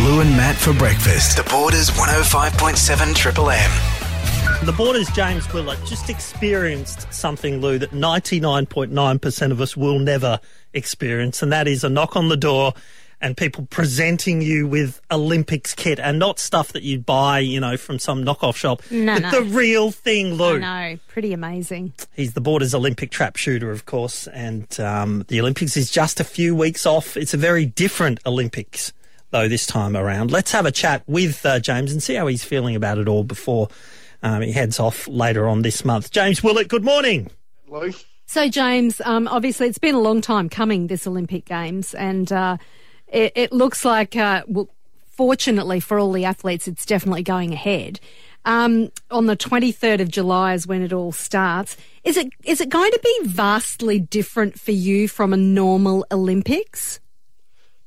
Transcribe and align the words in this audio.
Lou 0.00 0.20
and 0.20 0.30
Matt 0.30 0.56
for 0.56 0.72
breakfast. 0.72 1.36
The 1.36 1.44
Borders 1.50 1.90
105.7 1.90 3.14
Triple 3.14 3.50
M. 3.50 3.70
The 4.64 4.72
Borders 4.72 5.08
James 5.10 5.50
Willett 5.52 5.78
just 5.84 6.10
experienced 6.10 7.12
something, 7.12 7.60
Lou, 7.60 7.78
that 7.78 7.92
99.9% 7.92 9.50
of 9.52 9.60
us 9.60 9.76
will 9.76 9.98
never 9.98 10.40
experience, 10.72 11.42
and 11.42 11.52
that 11.52 11.68
is 11.68 11.84
a 11.84 11.88
knock 11.88 12.16
on 12.16 12.28
the 12.28 12.36
door 12.36 12.74
and 13.20 13.36
people 13.36 13.66
presenting 13.70 14.42
you 14.42 14.66
with 14.66 15.00
Olympics 15.10 15.74
kit 15.74 15.98
and 15.98 16.18
not 16.18 16.38
stuff 16.38 16.72
that 16.72 16.82
you'd 16.82 17.06
buy, 17.06 17.38
you 17.38 17.60
know, 17.60 17.76
from 17.76 17.98
some 17.98 18.24
knockoff 18.24 18.56
shop. 18.56 18.82
No, 18.90 19.14
but 19.14 19.22
no. 19.22 19.30
the 19.30 19.42
real 19.42 19.90
thing, 19.90 20.34
Lou. 20.34 20.56
I 20.56 20.92
know, 20.92 20.98
pretty 21.08 21.32
amazing. 21.32 21.92
He's 22.14 22.34
the 22.34 22.40
Borders 22.40 22.74
Olympic 22.74 23.10
trap 23.10 23.36
shooter, 23.36 23.70
of 23.70 23.86
course, 23.86 24.26
and 24.26 24.78
um, 24.80 25.24
the 25.28 25.40
Olympics 25.40 25.76
is 25.76 25.90
just 25.90 26.20
a 26.20 26.24
few 26.24 26.54
weeks 26.54 26.84
off. 26.84 27.16
It's 27.16 27.32
a 27.32 27.38
very 27.38 27.64
different 27.64 28.20
Olympics, 28.26 28.92
though, 29.34 29.48
this 29.48 29.66
time 29.66 29.96
around. 29.96 30.30
Let's 30.30 30.52
have 30.52 30.64
a 30.64 30.70
chat 30.70 31.02
with 31.08 31.44
uh, 31.44 31.58
James 31.58 31.90
and 31.90 32.00
see 32.00 32.14
how 32.14 32.28
he's 32.28 32.44
feeling 32.44 32.76
about 32.76 32.98
it 32.98 33.08
all 33.08 33.24
before 33.24 33.68
um, 34.22 34.42
he 34.42 34.52
heads 34.52 34.78
off 34.78 35.08
later 35.08 35.48
on 35.48 35.62
this 35.62 35.84
month. 35.84 36.12
James 36.12 36.44
Willett, 36.44 36.68
good 36.68 36.84
morning. 36.84 37.28
Lou? 37.66 37.92
So, 38.26 38.48
James, 38.48 39.00
um, 39.04 39.26
obviously 39.26 39.66
it's 39.66 39.78
been 39.78 39.96
a 39.96 40.00
long 40.00 40.20
time 40.20 40.48
coming, 40.48 40.86
this 40.86 41.04
Olympic 41.04 41.46
Games, 41.46 41.94
and 41.94 42.30
uh, 42.30 42.58
it, 43.08 43.32
it 43.34 43.52
looks 43.52 43.84
like, 43.84 44.14
uh, 44.14 44.44
well, 44.46 44.68
fortunately 45.08 45.80
for 45.80 45.98
all 45.98 46.12
the 46.12 46.24
athletes, 46.24 46.68
it's 46.68 46.86
definitely 46.86 47.24
going 47.24 47.52
ahead. 47.52 47.98
Um, 48.44 48.92
on 49.10 49.26
the 49.26 49.36
23rd 49.36 50.00
of 50.00 50.10
July 50.10 50.54
is 50.54 50.64
when 50.64 50.80
it 50.80 50.92
all 50.92 51.10
starts. 51.10 51.76
Is 52.04 52.16
it 52.16 52.28
is 52.44 52.60
it 52.60 52.68
going 52.68 52.90
to 52.92 53.00
be 53.02 53.20
vastly 53.24 53.98
different 53.98 54.60
for 54.60 54.72
you 54.72 55.08
from 55.08 55.32
a 55.32 55.36
normal 55.36 56.06
Olympics? 56.12 57.00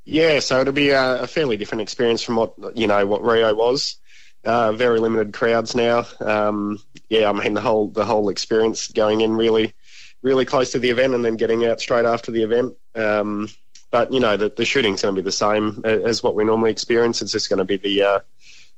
Yeah, 0.10 0.40
so 0.40 0.62
it'll 0.62 0.72
be 0.72 0.92
a, 0.92 1.24
a 1.24 1.28
fairly 1.28 1.58
different 1.58 1.82
experience 1.82 2.24
from 2.24 2.38
what 2.38 2.54
you 2.78 2.88
know 2.88 3.06
what 3.06 3.24
Rio 3.24 3.54
was. 3.54 3.98
Uh, 4.46 4.72
very 4.72 5.02
limited 5.02 5.34
crowds 5.34 5.76
now. 5.76 6.06
Um, 6.22 6.80
yeah, 7.10 7.30
I 7.30 7.34
mean 7.34 7.54
the 7.54 7.60
whole 7.60 7.90
the 7.90 8.06
whole 8.06 8.30
experience 8.30 8.88
going 8.88 9.20
in 9.20 9.34
really, 9.34 9.74
really 10.22 10.46
close 10.46 10.72
to 10.72 10.80
the 10.80 10.92
event 10.92 11.14
and 11.14 11.26
then 11.26 11.36
getting 11.36 11.66
out 11.66 11.82
straight 11.82 12.06
after 12.06 12.32
the 12.32 12.44
event. 12.44 12.76
Um, 12.96 13.50
but 13.92 14.14
you 14.14 14.22
know 14.22 14.38
the, 14.38 14.48
the 14.48 14.64
shooting's 14.64 15.02
going 15.02 15.14
to 15.14 15.22
be 15.22 15.26
the 15.26 15.32
same 15.32 15.82
as 15.84 16.24
what 16.24 16.36
we 16.36 16.46
normally 16.46 16.72
experience. 16.72 17.22
It's 17.22 17.34
just 17.34 17.50
going 17.50 17.60
to 17.60 17.66
be 17.66 17.76
the 17.76 18.04
uh, 18.04 18.20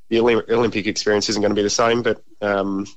the 0.09 0.21
Olympic 0.21 0.87
experience 0.87 1.29
isn't 1.29 1.43
going 1.43 1.51
to 1.51 1.59
be 1.59 1.61
the 1.61 1.69
same, 1.69 2.01
but 2.01 2.23
um, 2.41 2.87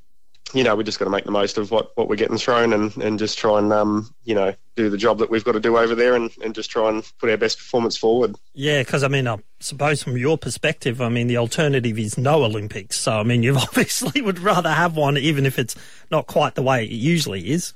you 0.52 0.64
know 0.64 0.76
we're 0.76 0.82
just 0.82 0.98
got 0.98 1.06
to 1.06 1.10
make 1.10 1.24
the 1.24 1.30
most 1.30 1.58
of 1.58 1.70
what, 1.70 1.96
what 1.96 2.08
we're 2.08 2.16
getting 2.16 2.38
thrown 2.38 2.72
and, 2.72 2.96
and 2.98 3.18
just 3.18 3.38
try 3.38 3.58
and 3.58 3.72
um, 3.72 4.14
you 4.24 4.34
know 4.34 4.54
do 4.76 4.88
the 4.88 4.96
job 4.96 5.18
that 5.18 5.30
we've 5.30 5.44
got 5.44 5.52
to 5.52 5.60
do 5.60 5.76
over 5.76 5.94
there 5.94 6.14
and, 6.14 6.30
and 6.42 6.54
just 6.54 6.70
try 6.70 6.88
and 6.88 7.10
put 7.18 7.30
our 7.30 7.36
best 7.36 7.58
performance 7.58 7.96
forward. 7.96 8.36
Yeah, 8.54 8.80
because 8.82 9.02
I 9.02 9.08
mean, 9.08 9.28
I 9.28 9.38
suppose 9.60 10.02
from 10.02 10.16
your 10.16 10.38
perspective, 10.38 11.00
I 11.00 11.08
mean, 11.08 11.26
the 11.26 11.36
alternative 11.36 11.98
is 11.98 12.16
no 12.16 12.44
Olympics. 12.44 12.98
So, 12.98 13.12
I 13.12 13.22
mean, 13.22 13.42
you 13.44 13.56
obviously 13.56 14.22
would 14.22 14.38
rather 14.38 14.70
have 14.70 14.96
one, 14.96 15.18
even 15.18 15.46
if 15.46 15.58
it's 15.58 15.76
not 16.10 16.26
quite 16.26 16.54
the 16.54 16.62
way 16.62 16.84
it 16.84 16.90
usually 16.90 17.50
is. 17.50 17.74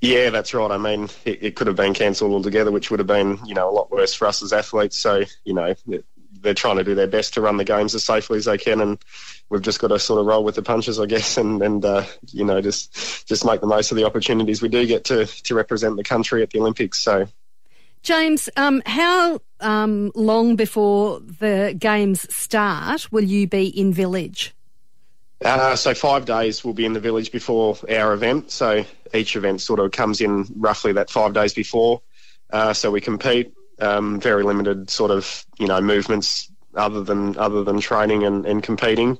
Yeah, 0.00 0.28
that's 0.28 0.52
right. 0.52 0.70
I 0.70 0.76
mean, 0.76 1.08
it, 1.24 1.42
it 1.42 1.56
could 1.56 1.66
have 1.66 1.76
been 1.76 1.94
cancelled 1.94 2.32
altogether, 2.32 2.70
which 2.70 2.90
would 2.90 3.00
have 3.00 3.06
been, 3.06 3.38
you 3.46 3.54
know, 3.54 3.70
a 3.70 3.72
lot 3.72 3.90
worse 3.90 4.12
for 4.12 4.26
us 4.26 4.42
as 4.42 4.52
athletes. 4.52 4.98
So, 4.98 5.22
you 5.44 5.54
know, 5.54 5.74
it- 5.88 6.04
they're 6.44 6.54
trying 6.54 6.76
to 6.76 6.84
do 6.84 6.94
their 6.94 7.08
best 7.08 7.34
to 7.34 7.40
run 7.40 7.56
the 7.56 7.64
games 7.64 7.94
as 7.94 8.04
safely 8.04 8.38
as 8.38 8.44
they 8.44 8.58
can, 8.58 8.80
and 8.80 8.98
we've 9.48 9.62
just 9.62 9.80
got 9.80 9.88
to 9.88 9.98
sort 9.98 10.20
of 10.20 10.26
roll 10.26 10.44
with 10.44 10.54
the 10.54 10.62
punches, 10.62 11.00
I 11.00 11.06
guess, 11.06 11.36
and 11.36 11.62
and 11.62 11.84
uh, 11.84 12.04
you 12.32 12.44
know, 12.44 12.60
just 12.60 13.26
just 13.26 13.44
make 13.44 13.60
the 13.60 13.66
most 13.66 13.90
of 13.90 13.96
the 13.96 14.04
opportunities 14.04 14.62
we 14.62 14.68
do 14.68 14.86
get 14.86 15.04
to 15.04 15.26
to 15.26 15.54
represent 15.54 15.96
the 15.96 16.04
country 16.04 16.42
at 16.42 16.50
the 16.50 16.60
Olympics. 16.60 17.00
So, 17.00 17.26
James, 18.02 18.48
um, 18.56 18.82
how 18.86 19.40
um, 19.60 20.12
long 20.14 20.54
before 20.54 21.20
the 21.20 21.74
games 21.76 22.32
start 22.34 23.10
will 23.10 23.24
you 23.24 23.48
be 23.48 23.66
in 23.66 23.92
village? 23.92 24.54
Uh, 25.44 25.76
so 25.76 25.94
five 25.94 26.24
days 26.24 26.64
we'll 26.64 26.74
be 26.74 26.86
in 26.86 26.94
the 26.94 27.00
village 27.00 27.30
before 27.30 27.76
our 27.90 28.14
event. 28.14 28.50
So 28.50 28.84
each 29.12 29.36
event 29.36 29.60
sort 29.60 29.80
of 29.80 29.90
comes 29.90 30.20
in 30.20 30.46
roughly 30.56 30.92
that 30.94 31.10
five 31.10 31.34
days 31.34 31.52
before. 31.52 32.00
Uh, 32.50 32.72
so 32.72 32.90
we 32.90 33.00
compete. 33.00 33.52
Um, 33.80 34.20
very 34.20 34.44
limited 34.44 34.88
sort 34.88 35.10
of 35.10 35.44
you 35.58 35.66
know 35.66 35.80
movements 35.80 36.50
other 36.74 37.02
than 37.02 37.36
other 37.38 37.64
than 37.64 37.80
training 37.80 38.24
and, 38.24 38.46
and 38.46 38.62
competing. 38.62 39.18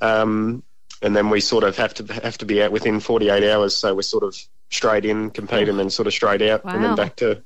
Um, 0.00 0.62
and 1.02 1.16
then 1.16 1.30
we 1.30 1.40
sort 1.40 1.64
of 1.64 1.76
have 1.76 1.94
to 1.94 2.12
have 2.22 2.38
to 2.38 2.46
be 2.46 2.62
out 2.62 2.72
within 2.72 3.00
48 3.00 3.50
hours. 3.50 3.76
So 3.76 3.94
we're 3.94 4.02
sort 4.02 4.24
of 4.24 4.36
straight 4.70 5.04
in, 5.04 5.30
compete, 5.30 5.68
and 5.68 5.78
then 5.78 5.90
sort 5.90 6.06
of 6.06 6.12
straight 6.12 6.42
out, 6.42 6.64
and 6.64 6.84
then 6.84 6.94
back 6.94 7.16
to 7.16 7.42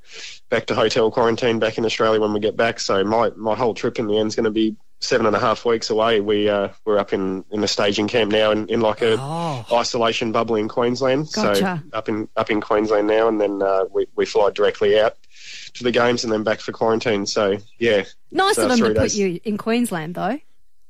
back 0.50 0.66
to 0.66 0.74
hotel 0.74 1.10
quarantine 1.10 1.58
back 1.58 1.78
in 1.78 1.84
Australia 1.84 2.20
when 2.20 2.32
we 2.32 2.40
get 2.40 2.56
back. 2.56 2.80
So 2.80 3.04
my 3.04 3.30
my 3.36 3.54
whole 3.54 3.74
trip 3.74 3.98
in 3.98 4.06
the 4.06 4.18
end 4.18 4.28
is 4.28 4.36
going 4.36 4.44
to 4.44 4.50
be 4.50 4.76
seven 5.00 5.26
and 5.26 5.36
a 5.36 5.38
half 5.38 5.64
weeks 5.64 5.90
away. 5.90 6.20
We 6.20 6.48
uh, 6.48 6.68
we're 6.84 6.98
up 6.98 7.12
in 7.12 7.44
in 7.50 7.60
the 7.60 7.68
staging 7.68 8.08
camp 8.08 8.32
now 8.32 8.50
in, 8.50 8.68
in 8.68 8.80
like 8.80 9.02
a 9.02 9.16
Oh. 9.18 9.64
isolation 9.72 10.32
bubble 10.32 10.56
in 10.56 10.68
Queensland. 10.68 11.28
Gotcha. 11.32 11.82
So 11.84 11.96
up 11.96 12.08
in 12.08 12.28
up 12.36 12.50
in 12.50 12.60
Queensland 12.60 13.06
now, 13.06 13.28
and 13.28 13.40
then 13.40 13.62
uh, 13.62 13.84
we 13.92 14.06
we 14.16 14.26
fly 14.26 14.50
directly 14.50 14.98
out 14.98 15.16
to 15.74 15.84
the 15.84 15.90
games 15.90 16.24
and 16.24 16.32
then 16.32 16.42
back 16.44 16.60
for 16.60 16.72
quarantine. 16.72 17.26
So 17.26 17.58
yeah, 17.78 18.04
Nice 18.30 18.56
So 18.56 18.62
of 18.64 18.68
them 18.70 18.94
to 18.94 19.00
put 19.00 19.14
you 19.14 19.40
in 19.44 19.58
Queensland, 19.58 20.14
though, 20.14 20.38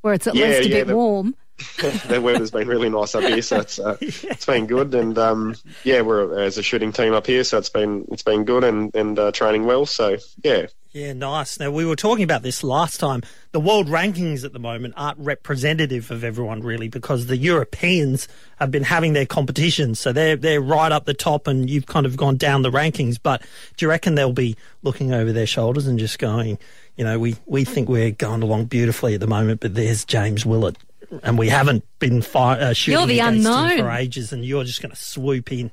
where 0.03 0.15
it's 0.15 0.26
at 0.26 0.34
Yeah, 0.34 0.47
least 0.47 0.60
a 0.60 0.69
yeah, 0.69 0.75
bit 0.78 0.86
the- 0.88 0.97
warm. 0.97 1.34
the 2.09 2.21
weather's 2.21 2.50
been 2.50 2.66
really 2.66 2.88
nice 2.91 3.15
up 3.15 3.22
here, 3.22 3.41
so 3.41 3.60
it's 3.60 3.78
uh, 3.78 3.97
it's 4.00 4.44
been 4.44 4.66
good. 4.66 4.92
And 4.92 5.16
um, 5.16 5.54
yeah, 5.84 6.00
we're 6.00 6.36
as 6.41 6.59
a 6.59 6.65
shooting 6.65 6.91
team 6.92 7.15
up 7.15 7.28
here, 7.28 7.44
so 7.44 7.59
it's 7.59 7.69
been 7.69 8.04
it's 8.10 8.25
been 8.25 8.44
good 8.44 8.65
and 8.65 8.92
and 8.94 9.16
uh, 9.16 9.31
training 9.31 9.65
well. 9.65 9.86
So 9.86 10.16
yeah, 10.42 10.66
Yeah, 10.94 11.12
nice. 11.12 11.59
Now, 11.59 11.72
we 11.72 11.84
were 11.84 11.97
talking 11.97 12.22
about 12.22 12.43
this 12.43 12.62
last 12.62 13.00
time. 13.00 13.22
The 13.50 13.59
world 13.59 13.88
rankings 13.88 14.44
at 14.44 14.53
the 14.53 14.60
moment 14.60 14.94
aren't 14.97 15.19
representative 15.19 16.12
of 16.12 16.22
everyone, 16.22 16.62
really, 16.62 16.87
because 16.87 17.27
the 17.27 17.37
Europeans 17.37 18.28
have 18.60 18.71
been 18.71 18.84
having 18.84 19.12
their 19.12 19.27
competitions. 19.27 19.99
So 19.99 20.12
they're, 20.12 20.37
they're 20.37 20.60
right 20.60 20.93
up 20.93 21.04
the 21.04 21.12
top, 21.12 21.49
and 21.49 21.69
you've 21.69 21.87
kind 21.87 22.06
of 22.06 22.16
gone 22.16 22.37
down 22.37 22.62
the 22.62 22.71
rankings. 22.71 23.19
But 23.21 23.43
do 23.77 23.84
you 23.84 23.91
reckon 23.91 24.15
they'll 24.15 24.33
be 24.33 24.56
looking 24.84 25.12
over 25.12 25.33
their 25.33 25.49
shoulders 25.49 25.88
and 25.88 25.99
just 25.99 26.21
going, 26.21 26.60
you 26.94 27.03
know, 27.03 27.19
we, 27.19 27.34
we 27.47 27.65
think 27.65 27.88
we're 27.88 28.12
going 28.12 28.44
along 28.44 28.66
beautifully 28.66 29.15
at 29.15 29.21
the 29.21 29.27
moment, 29.27 29.59
but 29.59 29.75
there's 29.75 30.04
James 30.04 30.47
Willett. 30.47 30.77
And 31.25 31.37
we 31.37 31.49
haven't 31.49 31.84
been 31.99 32.22
fi- 32.22 32.60
uh, 32.60 32.72
shooting 32.72 33.00
You're 33.00 33.09
the 33.09 33.19
against 33.19 33.49
him 33.49 33.78
for 33.81 33.91
ages, 33.91 34.33
and 34.33 34.44
you're 34.44 34.62
just 34.62 34.81
going 34.81 34.94
to 34.94 34.97
swoop 34.97 35.50
in. 35.50 35.72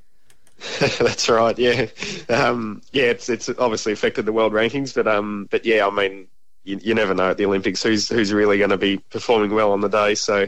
That's 0.79 1.29
right. 1.29 1.57
Yeah, 1.57 1.87
um, 2.29 2.81
yeah. 2.91 3.05
It's 3.05 3.29
it's 3.29 3.49
obviously 3.49 3.93
affected 3.93 4.25
the 4.25 4.33
world 4.33 4.53
rankings, 4.53 4.93
but 4.93 5.07
um, 5.07 5.47
but 5.49 5.65
yeah. 5.65 5.87
I 5.87 5.89
mean, 5.89 6.27
you, 6.63 6.79
you 6.81 6.93
never 6.93 7.13
know 7.13 7.31
at 7.31 7.37
the 7.37 7.45
Olympics 7.45 7.83
who's 7.83 8.09
who's 8.09 8.31
really 8.31 8.57
going 8.57 8.69
to 8.69 8.77
be 8.77 8.97
performing 8.97 9.53
well 9.53 9.71
on 9.71 9.81
the 9.81 9.89
day. 9.89 10.15
So, 10.15 10.47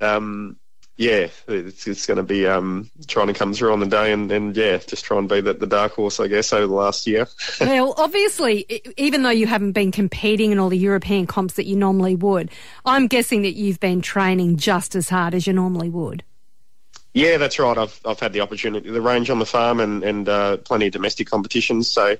um, 0.00 0.56
yeah, 0.96 1.28
it's, 1.48 1.86
it's 1.86 2.06
going 2.06 2.18
to 2.18 2.22
be 2.22 2.46
um, 2.46 2.90
trying 3.06 3.28
to 3.28 3.32
come 3.32 3.54
through 3.54 3.72
on 3.72 3.80
the 3.80 3.86
day, 3.86 4.12
and, 4.12 4.30
and 4.30 4.54
yeah, 4.54 4.76
just 4.76 5.04
try 5.04 5.18
and 5.18 5.28
be 5.28 5.40
the, 5.40 5.54
the 5.54 5.66
dark 5.66 5.92
horse, 5.92 6.20
I 6.20 6.28
guess, 6.28 6.52
over 6.52 6.66
the 6.66 6.74
last 6.74 7.06
year. 7.06 7.26
well, 7.60 7.94
obviously, 7.96 8.66
even 8.98 9.22
though 9.22 9.30
you 9.30 9.46
haven't 9.46 9.72
been 9.72 9.92
competing 9.92 10.52
in 10.52 10.58
all 10.58 10.68
the 10.68 10.76
European 10.76 11.26
comps 11.26 11.54
that 11.54 11.64
you 11.64 11.74
normally 11.74 12.16
would, 12.16 12.50
I'm 12.84 13.06
guessing 13.06 13.42
that 13.42 13.56
you've 13.56 13.80
been 13.80 14.02
training 14.02 14.58
just 14.58 14.94
as 14.94 15.08
hard 15.08 15.34
as 15.34 15.46
you 15.46 15.54
normally 15.54 15.88
would. 15.88 16.22
Yeah, 17.14 17.38
that's 17.38 17.58
right. 17.58 17.76
I've 17.76 18.00
I've 18.04 18.20
had 18.20 18.32
the 18.32 18.40
opportunity 18.40 18.90
the 18.90 19.00
range 19.00 19.30
on 19.30 19.38
the 19.38 19.46
farm 19.46 19.80
and 19.80 20.02
and 20.04 20.28
uh, 20.28 20.56
plenty 20.58 20.86
of 20.86 20.92
domestic 20.92 21.28
competitions. 21.28 21.90
So, 21.90 22.16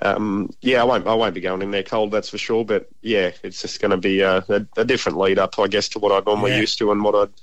um, 0.00 0.50
yeah, 0.60 0.80
I 0.80 0.84
won't 0.84 1.06
I 1.06 1.14
won't 1.14 1.34
be 1.34 1.40
going 1.40 1.62
in 1.62 1.70
there 1.70 1.82
cold, 1.82 2.10
that's 2.10 2.28
for 2.28 2.38
sure. 2.38 2.64
But 2.64 2.88
yeah, 3.00 3.30
it's 3.42 3.62
just 3.62 3.80
going 3.80 3.90
to 3.90 3.96
be 3.96 4.22
uh, 4.22 4.42
a, 4.48 4.66
a 4.76 4.84
different 4.84 5.18
lead 5.18 5.38
up, 5.38 5.58
I 5.58 5.68
guess, 5.68 5.88
to 5.90 5.98
what 5.98 6.12
I'd 6.12 6.26
normally 6.26 6.52
Yeah. 6.52 6.60
used 6.60 6.78
to 6.78 6.92
and 6.92 7.02
what 7.02 7.14
I'd 7.14 7.34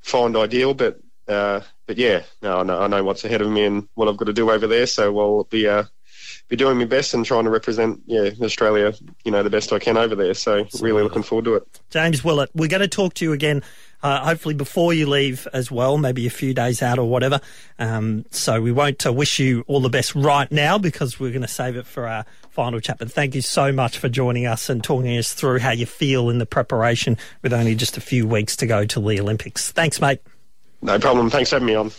find 0.00 0.36
ideal. 0.36 0.74
But 0.74 1.00
uh, 1.28 1.60
but 1.86 1.98
yeah, 1.98 2.22
no, 2.40 2.60
I 2.60 2.62
know 2.62 2.80
I 2.80 2.86
know 2.86 3.04
what's 3.04 3.24
ahead 3.24 3.42
of 3.42 3.50
me 3.50 3.64
and 3.64 3.88
what 3.94 4.08
I've 4.08 4.16
got 4.16 4.26
to 4.26 4.32
do 4.32 4.50
over 4.50 4.66
there. 4.66 4.86
So 4.86 5.18
I'll 5.20 5.44
be 5.44 5.68
uh, 5.68 5.84
be 6.48 6.56
doing 6.56 6.78
my 6.78 6.84
best 6.84 7.14
and 7.14 7.24
trying 7.24 7.44
to 7.44 7.50
represent 7.50 8.00
yeah 8.06 8.30
Australia, 8.40 8.94
you 9.24 9.30
know, 9.30 9.42
the 9.42 9.50
best 9.50 9.72
I 9.72 9.78
can 9.78 9.96
over 9.96 10.14
there. 10.14 10.34
So 10.34 10.66
really 10.80 11.02
looking 11.02 11.22
forward 11.22 11.44
to 11.44 11.54
it. 11.56 11.80
James 11.90 12.24
Willett, 12.24 12.50
we're 12.54 12.68
going 12.68 12.80
to 12.80 12.88
talk 12.88 13.14
to 13.14 13.24
you 13.24 13.32
again, 13.32 13.62
uh, 14.02 14.24
hopefully 14.24 14.54
before 14.54 14.92
you 14.92 15.08
leave 15.08 15.46
as 15.52 15.70
well, 15.70 15.98
maybe 15.98 16.26
a 16.26 16.30
few 16.30 16.54
days 16.54 16.82
out 16.82 16.98
or 16.98 17.08
whatever. 17.08 17.40
Um, 17.78 18.24
so 18.30 18.60
we 18.60 18.72
won't 18.72 19.04
uh, 19.06 19.12
wish 19.12 19.38
you 19.38 19.64
all 19.66 19.80
the 19.80 19.88
best 19.88 20.14
right 20.14 20.50
now 20.50 20.78
because 20.78 21.20
we're 21.20 21.30
going 21.30 21.42
to 21.42 21.48
save 21.48 21.76
it 21.76 21.86
for 21.86 22.06
our 22.06 22.24
final 22.50 22.80
chat. 22.80 22.98
But 22.98 23.10
thank 23.10 23.34
you 23.34 23.42
so 23.42 23.72
much 23.72 23.98
for 23.98 24.08
joining 24.08 24.46
us 24.46 24.68
and 24.68 24.82
talking 24.82 25.16
us 25.16 25.32
through 25.34 25.60
how 25.60 25.70
you 25.70 25.86
feel 25.86 26.30
in 26.30 26.38
the 26.38 26.46
preparation 26.46 27.16
with 27.42 27.52
only 27.52 27.74
just 27.74 27.96
a 27.96 28.00
few 28.00 28.26
weeks 28.26 28.56
to 28.56 28.66
go 28.66 28.84
to 28.84 29.00
the 29.00 29.20
Olympics. 29.20 29.72
Thanks, 29.72 30.00
mate. 30.00 30.20
No 30.82 30.98
problem. 30.98 31.30
Thanks 31.30 31.50
for 31.50 31.56
having 31.56 31.66
me 31.66 31.74
on. 31.74 31.90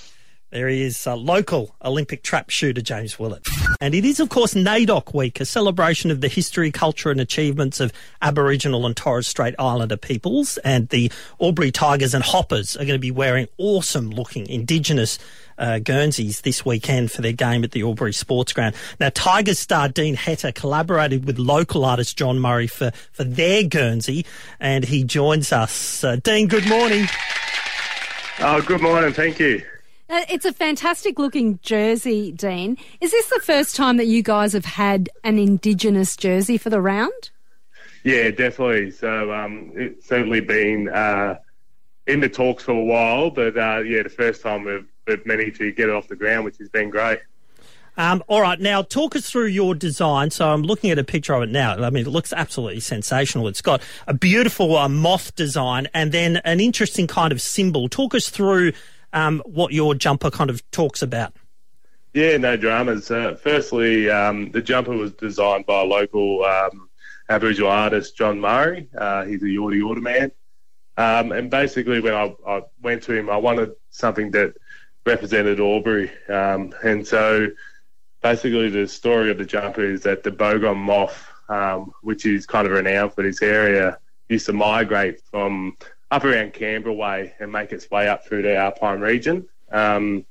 There 0.53 0.69
he 0.69 0.83
is, 0.83 1.07
uh, 1.07 1.15
local 1.15 1.73
Olympic 1.83 2.21
trap 2.21 2.51
shooter 2.51 2.79
James 2.79 3.17
Willett. 3.17 3.47
And 3.81 3.95
it 3.95 4.05
is, 4.05 4.19
of 4.19 4.29
course, 4.29 4.53
NAIDOC 4.53 5.11
Week, 5.11 5.41
a 5.41 5.45
celebration 5.45 6.11
of 6.11 6.21
the 6.21 6.27
history, 6.27 6.69
culture, 6.69 7.09
and 7.09 7.19
achievements 7.19 7.79
of 7.79 7.91
Aboriginal 8.21 8.85
and 8.85 8.95
Torres 8.95 9.27
Strait 9.27 9.55
Islander 9.57 9.97
peoples. 9.97 10.59
And 10.59 10.89
the 10.89 11.11
Albury 11.41 11.71
Tigers 11.71 12.13
and 12.13 12.23
Hoppers 12.23 12.75
are 12.75 12.85
going 12.85 12.89
to 12.89 12.99
be 12.99 13.09
wearing 13.09 13.47
awesome 13.57 14.11
looking 14.11 14.45
Indigenous 14.45 15.17
uh, 15.57 15.79
Guernseys 15.79 16.41
this 16.41 16.63
weekend 16.63 17.11
for 17.11 17.23
their 17.23 17.31
game 17.33 17.63
at 17.63 17.71
the 17.71 17.81
Albury 17.81 18.13
Sports 18.13 18.53
Ground. 18.53 18.75
Now, 18.99 19.09
Tigers 19.09 19.57
star 19.57 19.89
Dean 19.89 20.15
Heta 20.15 20.53
collaborated 20.53 21.25
with 21.25 21.39
local 21.39 21.83
artist 21.83 22.15
John 22.15 22.37
Murray 22.37 22.67
for, 22.67 22.91
for 23.11 23.23
their 23.23 23.63
Guernsey, 23.63 24.23
and 24.59 24.85
he 24.85 25.03
joins 25.03 25.51
us. 25.51 26.03
Uh, 26.03 26.17
Dean, 26.17 26.47
good 26.47 26.69
morning. 26.69 27.07
Oh, 28.39 28.61
good 28.61 28.81
morning. 28.83 29.13
Thank 29.13 29.39
you. 29.39 29.63
Uh, 30.13 30.23
it's 30.29 30.45
a 30.45 30.53
fantastic 30.53 31.17
looking 31.17 31.57
jersey, 31.63 32.31
Dean. 32.31 32.77
Is 33.01 33.09
this 33.09 33.29
the 33.29 33.39
first 33.39 33.75
time 33.75 33.97
that 33.97 34.05
you 34.05 34.21
guys 34.21 34.53
have 34.53 34.63
had 34.63 35.09
an 35.23 35.39
Indigenous 35.39 36.15
jersey 36.15 36.55
for 36.55 36.69
the 36.69 36.79
round? 36.79 37.31
Yeah, 38.03 38.29
definitely. 38.29 38.91
So 38.91 39.33
um, 39.33 39.71
it's 39.73 40.07
certainly 40.07 40.39
been 40.39 40.87
uh, 40.87 41.39
in 42.05 42.19
the 42.19 42.29
talks 42.29 42.61
for 42.61 42.73
a 42.73 42.83
while, 42.83 43.31
but 43.31 43.57
uh, 43.57 43.79
yeah, 43.79 44.03
the 44.03 44.09
first 44.09 44.43
time 44.43 44.65
we've, 44.65 44.85
we've 45.07 45.25
managed 45.25 45.57
to 45.57 45.71
get 45.71 45.89
it 45.89 45.95
off 45.95 46.07
the 46.07 46.15
ground, 46.15 46.45
which 46.45 46.59
has 46.59 46.69
been 46.69 46.91
great. 46.91 47.17
Um, 47.97 48.23
all 48.27 48.41
right, 48.41 48.59
now 48.59 48.83
talk 48.83 49.15
us 49.15 49.27
through 49.27 49.47
your 49.47 49.73
design. 49.73 50.29
So 50.29 50.47
I'm 50.47 50.61
looking 50.61 50.91
at 50.91 50.99
a 50.99 51.03
picture 51.03 51.33
of 51.33 51.41
it 51.41 51.49
now. 51.49 51.73
I 51.83 51.89
mean, 51.89 52.05
it 52.05 52.09
looks 52.11 52.31
absolutely 52.33 52.81
sensational. 52.81 53.47
It's 53.47 53.63
got 53.63 53.81
a 54.05 54.13
beautiful 54.13 54.77
uh, 54.77 54.89
moth 54.89 55.33
design 55.33 55.87
and 55.91 56.11
then 56.11 56.37
an 56.45 56.59
interesting 56.59 57.07
kind 57.07 57.31
of 57.31 57.41
symbol. 57.41 57.89
Talk 57.89 58.13
us 58.13 58.29
through 58.29 58.73
um, 59.13 59.41
what 59.45 59.71
your 59.71 59.95
jumper 59.95 60.29
kind 60.29 60.49
of 60.49 60.69
talks 60.71 61.01
about. 61.01 61.33
Yeah, 62.13 62.37
no 62.37 62.57
dramas. 62.57 63.09
Uh, 63.09 63.35
firstly, 63.41 64.09
um, 64.09 64.51
the 64.51 64.61
jumper 64.61 64.91
was 64.91 65.13
designed 65.13 65.65
by 65.65 65.81
a 65.81 65.85
local 65.85 66.43
um, 66.43 66.89
Aboriginal 67.29 67.71
artist, 67.71 68.15
John 68.15 68.39
Murray. 68.39 68.87
Uh, 68.95 69.25
he's 69.25 69.41
a 69.41 69.47
Yorta 69.47 69.79
Yorta 69.79 70.01
man. 70.01 70.31
Um, 70.95 71.31
and 71.31 71.49
basically, 71.49 71.99
when 72.01 72.13
I, 72.13 72.35
I, 72.47 72.61
went 72.81 73.01
to 73.03 73.13
him, 73.13 73.29
I 73.29 73.37
wanted 73.37 73.71
something 73.89 74.29
that 74.31 74.53
represented 75.05 75.59
Albury. 75.59 76.11
Um, 76.29 76.73
and 76.83 77.05
so, 77.05 77.47
basically, 78.21 78.69
the 78.69 78.87
story 78.87 79.31
of 79.31 79.39
the 79.39 79.45
jumper 79.45 79.83
is 79.83 80.01
that 80.01 80.21
the 80.21 80.31
bogong 80.31 80.77
moth, 80.77 81.27
um, 81.49 81.91
which 82.03 82.27
is 82.27 82.45
kind 82.45 82.67
of 82.67 82.73
renowned 82.73 83.13
for 83.13 83.23
this 83.23 83.41
area, 83.41 83.97
used 84.29 84.45
to 84.45 84.53
migrate 84.53 85.21
from 85.31 85.77
up 86.13 86.23
around 86.23 86.53
Canberra 86.53 86.93
way 86.93 87.33
and 87.39 87.51
make 87.51 87.71
its 87.71 87.89
way 87.89 88.07
up 88.07 88.23
through 88.25 88.43
the 88.43 88.55
Alpine 88.55 88.99
region. 89.01 89.47
Um, 89.71 90.25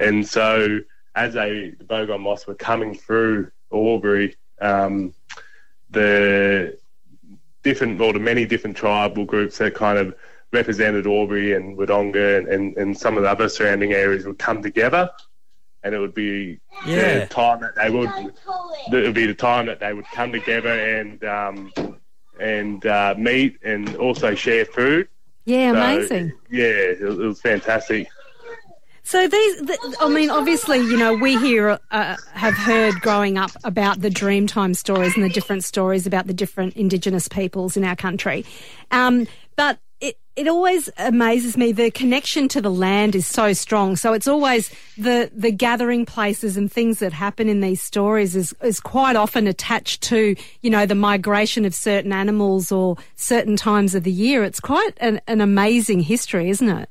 and 0.00 0.26
so, 0.26 0.80
as 1.14 1.34
they, 1.34 1.74
the 1.78 1.84
bogong 1.84 2.22
moths 2.22 2.46
were 2.46 2.56
coming 2.56 2.92
through 2.94 3.52
Albury, 3.72 4.34
um, 4.60 5.14
the 5.90 6.76
different, 7.62 8.00
or 8.00 8.12
the 8.12 8.18
many 8.18 8.44
different 8.44 8.76
tribal 8.76 9.24
groups 9.24 9.58
that 9.58 9.74
kind 9.74 9.96
of 9.96 10.16
represented 10.52 11.06
Albury 11.06 11.54
and 11.54 11.78
Wodonga 11.78 12.38
and, 12.38 12.48
and, 12.48 12.76
and 12.76 12.98
some 12.98 13.16
of 13.16 13.22
the 13.22 13.30
other 13.30 13.48
surrounding 13.48 13.92
areas 13.92 14.26
would 14.26 14.40
come 14.40 14.60
together. 14.60 15.08
And 15.84 15.94
it 15.94 15.98
would 15.98 16.14
be 16.14 16.58
Yeah. 16.84 17.20
the 17.20 17.26
time 17.26 17.60
that 17.60 17.76
they 17.76 17.90
would, 17.90 18.10
it 18.10 19.06
would 19.06 19.14
be 19.14 19.26
the 19.26 19.34
time 19.34 19.66
that 19.66 19.78
they 19.78 19.92
would 19.94 20.06
come 20.06 20.32
together 20.32 20.70
and 20.70 21.22
um, 21.24 21.72
and 22.40 22.84
uh, 22.86 23.14
meet 23.16 23.58
and 23.62 23.96
also 23.96 24.34
share 24.34 24.64
food. 24.64 25.08
Yeah, 25.44 25.72
So, 25.72 25.78
amazing. 25.78 26.32
yeah, 26.50 26.64
it, 26.64 27.00
it 27.00 27.16
was 27.16 27.40
fantastic. 27.40 28.08
So 29.04 29.26
these, 29.26 29.62
th 29.62 29.78
I 30.00 30.08
mean, 30.08 30.30
obviously, 30.30 30.78
you 30.78 30.96
know, 30.96 31.12
we 31.14 31.36
here 31.38 31.78
uh, 31.90 32.16
have 32.34 32.54
heard 32.54 33.00
growing 33.00 33.36
up 33.36 33.50
about 33.64 34.00
the 34.00 34.08
Dreamtime 34.08 34.76
stories 34.76 35.16
and 35.16 35.24
the 35.24 35.28
different 35.28 35.64
stories 35.64 36.06
about 36.06 36.28
the 36.28 36.32
different 36.32 36.74
Indigenous 36.76 37.26
peoples 37.26 37.76
in 37.76 37.84
our 37.84 37.96
country, 37.96 38.44
um, 38.92 39.26
but 39.56 39.78
it 40.02 40.18
it 40.34 40.48
always 40.48 40.90
amazes 40.98 41.56
me 41.56 41.72
the 41.72 41.90
connection 41.90 42.48
to 42.48 42.60
the 42.60 42.70
land 42.70 43.14
is 43.14 43.26
so 43.26 43.52
strong. 43.52 43.96
So 43.96 44.12
it's 44.12 44.26
always 44.26 44.70
the 44.98 45.30
the 45.32 45.52
gathering 45.52 46.04
places 46.04 46.56
and 46.56 46.70
things 46.70 46.98
that 46.98 47.12
happen 47.12 47.48
in 47.48 47.60
these 47.60 47.80
stories 47.80 48.34
is 48.34 48.54
is 48.62 48.80
quite 48.80 49.16
often 49.16 49.46
attached 49.46 50.02
to 50.02 50.34
you 50.60 50.70
know 50.70 50.84
the 50.84 50.96
migration 50.96 51.64
of 51.64 51.74
certain 51.74 52.12
animals 52.12 52.72
or 52.72 52.96
certain 53.16 53.56
times 53.56 53.94
of 53.94 54.02
the 54.02 54.12
year. 54.12 54.42
It's 54.42 54.60
quite 54.60 54.92
an, 54.98 55.20
an 55.28 55.40
amazing 55.40 56.00
history, 56.00 56.50
isn't 56.50 56.68
it? 56.68 56.90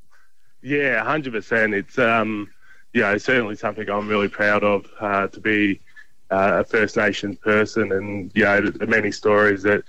Yeah, 0.61 1.03
hundred 1.03 1.33
percent. 1.33 1.73
It's 1.73 1.99
um, 1.99 2.49
you 2.93 3.01
know, 3.01 3.17
certainly 3.17 3.55
something 3.55 3.89
I'm 3.89 4.07
really 4.07 4.29
proud 4.29 4.63
of 4.63 4.85
uh, 4.99 5.27
to 5.27 5.39
be 5.39 5.81
uh, 6.29 6.61
a 6.61 6.63
First 6.63 6.95
Nations 6.95 7.37
person, 7.39 7.91
and 7.91 8.31
you 8.33 8.43
know, 8.43 8.61
the 8.61 8.87
many 8.87 9.11
stories 9.11 9.63
that 9.63 9.83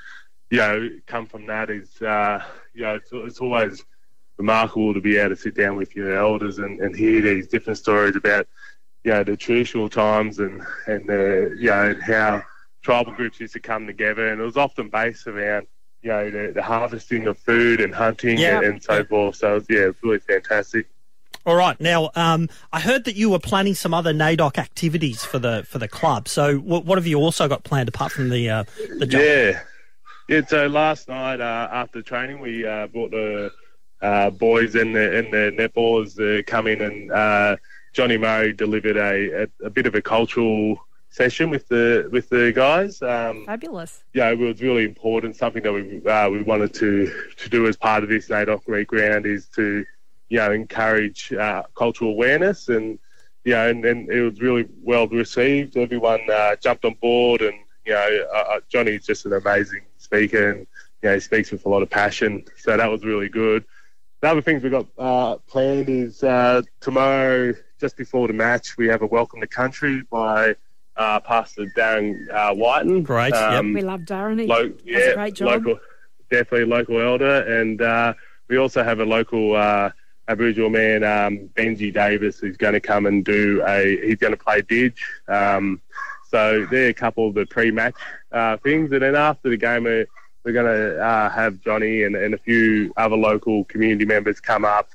you 0.51 0.59
know 0.59 0.89
come 1.07 1.27
from 1.27 1.47
that 1.47 1.71
is 1.71 2.03
uh, 2.03 2.43
you 2.75 2.83
know, 2.83 2.95
it's, 2.97 3.11
it's 3.13 3.41
always 3.41 3.85
remarkable 4.39 4.95
to 4.95 5.01
be 5.01 5.17
able 5.19 5.35
to 5.35 5.41
sit 5.41 5.55
down 5.55 5.77
with 5.77 5.95
your 5.95 6.17
elders 6.17 6.59
and, 6.59 6.81
and 6.81 6.97
hear 6.97 7.21
these 7.21 7.47
different 7.47 7.79
stories 7.79 8.17
about 8.17 8.49
you 9.05 9.13
know 9.13 9.23
the 9.25 9.37
traditional 9.37 9.89
times 9.89 10.39
and 10.39 10.63
and 10.87 11.07
the 11.09 11.55
you 11.59 11.69
know 11.69 11.95
how 12.07 12.43
tribal 12.83 13.13
groups 13.13 13.41
used 13.41 13.53
to 13.53 13.61
come 13.61 13.87
together, 13.87 14.29
and 14.29 14.41
it 14.41 14.45
was 14.45 14.57
often 14.57 14.89
based 14.89 15.27
around 15.27 15.67
you 16.03 16.11
know 16.11 16.31
the, 16.31 16.53
the 16.55 16.63
harvesting 16.63 17.27
of 17.27 17.39
food 17.39 17.81
and 17.81 17.95
hunting 17.95 18.39
Yeah. 18.39 18.59
and, 18.59 18.65
and 18.67 18.83
so 18.83 19.05
forth. 19.05 19.37
So 19.37 19.63
yeah, 19.69 19.89
it's 19.89 20.03
really 20.03 20.19
fantastic. 20.19 20.87
All 21.45 21.57
right. 21.57 21.79
Now, 21.81 22.11
um, 22.15 22.49
I 22.73 22.79
heard 22.79 23.05
that 23.05 23.17
you 23.17 23.29
were 23.29 23.41
planning 23.41 23.75
some 23.75 23.93
other 23.93 24.13
NAIDOC 24.15 24.59
activities 24.59 25.25
for 25.25 25.41
the 25.41 25.65
for 25.69 25.79
the 25.81 25.89
club. 25.89 26.29
So, 26.29 26.59
what, 26.59 26.85
what 26.85 26.99
have 26.99 27.07
you 27.07 27.19
also 27.19 27.49
got 27.49 27.65
planned 27.65 27.89
apart 27.89 28.13
from 28.13 28.29
the 28.29 28.49
uh, 28.49 28.65
the 28.99 29.07
jump? 29.07 29.25
Yeah, 29.25 29.61
yeah. 30.29 30.45
So 30.47 30.67
last 30.67 31.09
night 31.09 31.41
uh, 31.41 31.69
after 31.71 32.03
training, 32.03 32.41
we 32.41 32.67
uh, 32.67 32.87
brought 32.89 33.11
the 33.11 33.53
uh, 34.01 34.31
boys 34.31 34.75
and 34.75 34.95
the 34.95 35.19
and 35.19 35.33
the 35.33 35.53
netballers 35.57 36.17
to 36.17 36.43
come 36.45 36.67
in, 36.67 36.81
and 36.83 37.13
uh, 37.13 37.57
Johnny 37.93 38.19
Murray 38.19 38.53
delivered 38.53 38.97
a, 38.97 39.45
a, 39.45 39.67
a 39.67 39.71
bit 39.71 39.87
of 39.87 39.95
a 39.95 40.03
cultural 40.03 40.79
session 41.11 41.51
with 41.51 41.69
the 41.69 42.09
with 42.11 42.29
the 42.29 42.53
guys. 42.53 43.01
Um, 43.03 43.47
Fabulous. 43.47 44.03
yeah, 44.15 44.31
it 44.31 44.39
was 44.39 44.61
really 44.61 44.85
important. 44.85 45.37
Something 45.37 45.63
that 45.63 45.73
we 45.73 46.05
uh, 46.05 46.29
we 46.29 46.43
wanted 46.43 46.75
to 46.75 47.13
to 47.37 47.49
do 47.49 47.67
as 47.67 47.77
part 47.77 48.03
of 48.03 48.09
this 48.09 48.29
NAIDOC 48.29 48.67
week 48.67 48.93
round 48.93 49.27
is 49.27 49.47
to 49.57 49.85
you 50.29 50.39
know 50.39 50.51
encourage 50.51 51.33
uh, 51.33 51.63
cultural 51.77 52.11
awareness 52.13 52.69
and 52.69 52.99
you 53.45 53.53
know 53.53 53.69
and, 53.69 53.85
and 53.85 54.11
it 54.11 54.23
was 54.23 54.41
really 54.41 54.67
well 54.83 55.07
received. 55.07 55.77
Everyone 55.77 56.21
uh, 56.31 56.57
jumped 56.57 56.85
on 56.85 56.95
board, 56.95 57.43
and 57.43 57.55
you 57.85 57.93
know 57.93 58.27
uh, 58.35 58.61
Johnny's 58.69 59.07
just 59.07 59.27
an 59.27 59.35
amazing 59.35 59.83
speaker, 60.13 60.51
and 60.51 60.61
you 61.03 61.09
know 61.09 61.15
he 61.15 61.21
speaks 61.21 61.51
with 61.51 61.65
a 61.65 61.69
lot 61.69 61.83
of 61.83 61.91
passion. 61.91 62.45
So 62.59 62.77
that 62.77 62.91
was 62.91 63.05
really 63.05 63.29
good. 63.29 63.65
The 64.21 64.29
other 64.29 64.43
things 64.43 64.63
we 64.63 64.71
got 64.71 64.87
uh, 64.99 65.37
planned 65.49 65.89
is 65.89 66.23
uh, 66.23 66.63
tomorrow, 66.81 67.55
just 67.81 67.97
before 67.97 68.29
the 68.29 68.35
match, 68.35 68.77
we 68.77 68.87
have 68.89 69.03
a 69.03 69.07
welcome 69.07 69.41
to 69.41 69.47
country 69.47 70.03
by 70.11 70.55
uh, 70.97 71.19
Pastor 71.21 71.67
Darren 71.77 72.31
uh, 72.31 72.55
Whiten. 72.55 73.03
Great, 73.03 73.33
yep. 73.33 73.65
We 73.65 73.81
love 73.81 74.03
Darren. 74.03 74.41
He 74.41 74.47
Lo- 74.47 74.69
does 74.69 74.81
yeah, 74.85 74.99
a 74.99 75.15
great 75.15 75.35
job. 75.35 75.49
local, 75.49 75.81
definitely 76.31 76.67
local 76.67 77.01
elder, 77.01 77.61
and 77.61 77.81
uh, 77.81 78.15
we 78.49 78.59
also 78.59 78.85
have 78.85 79.01
a 79.01 79.05
local 79.05 79.57
uh, 79.57 79.91
Aboriginal 80.29 80.71
man, 80.71 81.03
um, 81.03 81.49
Benji 81.55 81.93
Davis, 81.93 82.39
who's 82.39 82.57
going 82.57 82.75
to 82.75 82.81
come 82.81 83.07
and 83.07 83.25
do 83.25 83.63
a. 83.67 84.07
He's 84.07 84.19
going 84.19 84.33
to 84.33 84.37
play 84.37 84.63
Didge. 84.63 85.01
Um, 85.27 85.81
so 86.29 86.67
they're 86.71 86.89
a 86.89 86.95
couple 86.95 87.29
of 87.29 87.35
the 87.35 87.45
pre-match 87.45 87.95
uh, 88.33 88.57
things, 88.59 88.93
and 88.93 89.03
then 89.03 89.15
after 89.17 89.51
the 89.51 89.57
game, 89.57 89.85
we're, 89.85 90.07
we're 90.45 90.53
going 90.53 90.67
to 90.67 90.99
uh, 91.05 91.31
have 91.31 91.61
Johnny 91.61 92.03
and, 92.05 92.17
and 92.17 92.35
a 92.35 92.39
few 92.39 92.93
other 92.97 93.17
local 93.17 93.65
community 93.65 94.05
members 94.05 94.41
come 94.41 94.65
up 94.65 94.89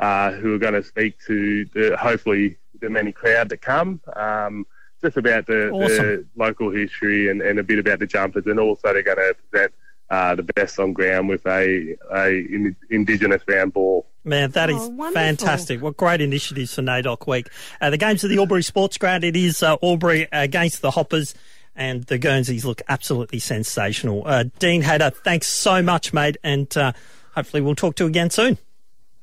uh, 0.00 0.32
who 0.32 0.54
are 0.54 0.58
going 0.58 0.74
to 0.74 0.82
speak 0.82 1.16
to 1.26 1.64
the, 1.74 1.96
hopefully 1.96 2.56
the 2.80 2.90
many 2.90 3.12
crowd 3.12 3.48
that 3.48 3.60
come. 3.62 4.00
Um, 4.14 4.66
just 5.02 5.16
about 5.18 5.46
the, 5.46 5.68
the 5.70 6.24
local 6.34 6.70
history 6.70 7.28
and, 7.30 7.42
and 7.42 7.58
a 7.58 7.62
bit 7.62 7.78
about 7.78 7.98
the 7.98 8.06
jumpers, 8.06 8.46
and 8.46 8.58
also 8.58 8.92
they're 8.92 9.02
going 9.02 9.18
to 9.18 9.34
present 9.50 9.72
uh, 10.08 10.34
the 10.34 10.42
best 10.42 10.78
on 10.78 10.92
ground 10.94 11.28
with 11.28 11.44
a, 11.46 11.94
a 12.14 12.46
indigenous 12.90 13.42
round 13.46 13.72
ball. 13.74 14.06
Man, 14.24 14.50
that 14.52 14.70
is 14.70 14.76
Oh, 14.78 14.88
wonderful. 14.88 15.12
fantastic. 15.12 15.82
What 15.82 15.98
great 15.98 16.22
initiatives 16.22 16.74
for 16.74 16.80
NAIDOC 16.80 17.26
Week. 17.26 17.48
Uh, 17.82 17.90
the 17.90 17.98
game's 17.98 18.24
at 18.24 18.30
the 18.30 18.38
Albury 18.38 18.62
Sports 18.62 18.96
Ground. 18.96 19.24
It 19.24 19.36
is 19.36 19.62
uh, 19.62 19.76
Albury 19.82 20.26
against 20.32 20.80
the 20.80 20.90
Hoppers, 20.90 21.34
and 21.76 22.04
the 22.04 22.18
Guernseys 22.18 22.64
look 22.64 22.82
absolutely 22.88 23.38
sensational. 23.38 24.22
Uh, 24.26 24.44
Dean 24.58 24.82
Hader, 24.82 25.14
thanks 25.14 25.46
so 25.48 25.82
much, 25.82 26.12
mate, 26.12 26.36
and 26.42 26.74
uh, 26.76 26.92
hopefully 27.34 27.60
we'll 27.62 27.74
talk 27.74 27.96
to 27.96 28.04
you 28.04 28.08
again 28.08 28.30
soon. 28.30 28.58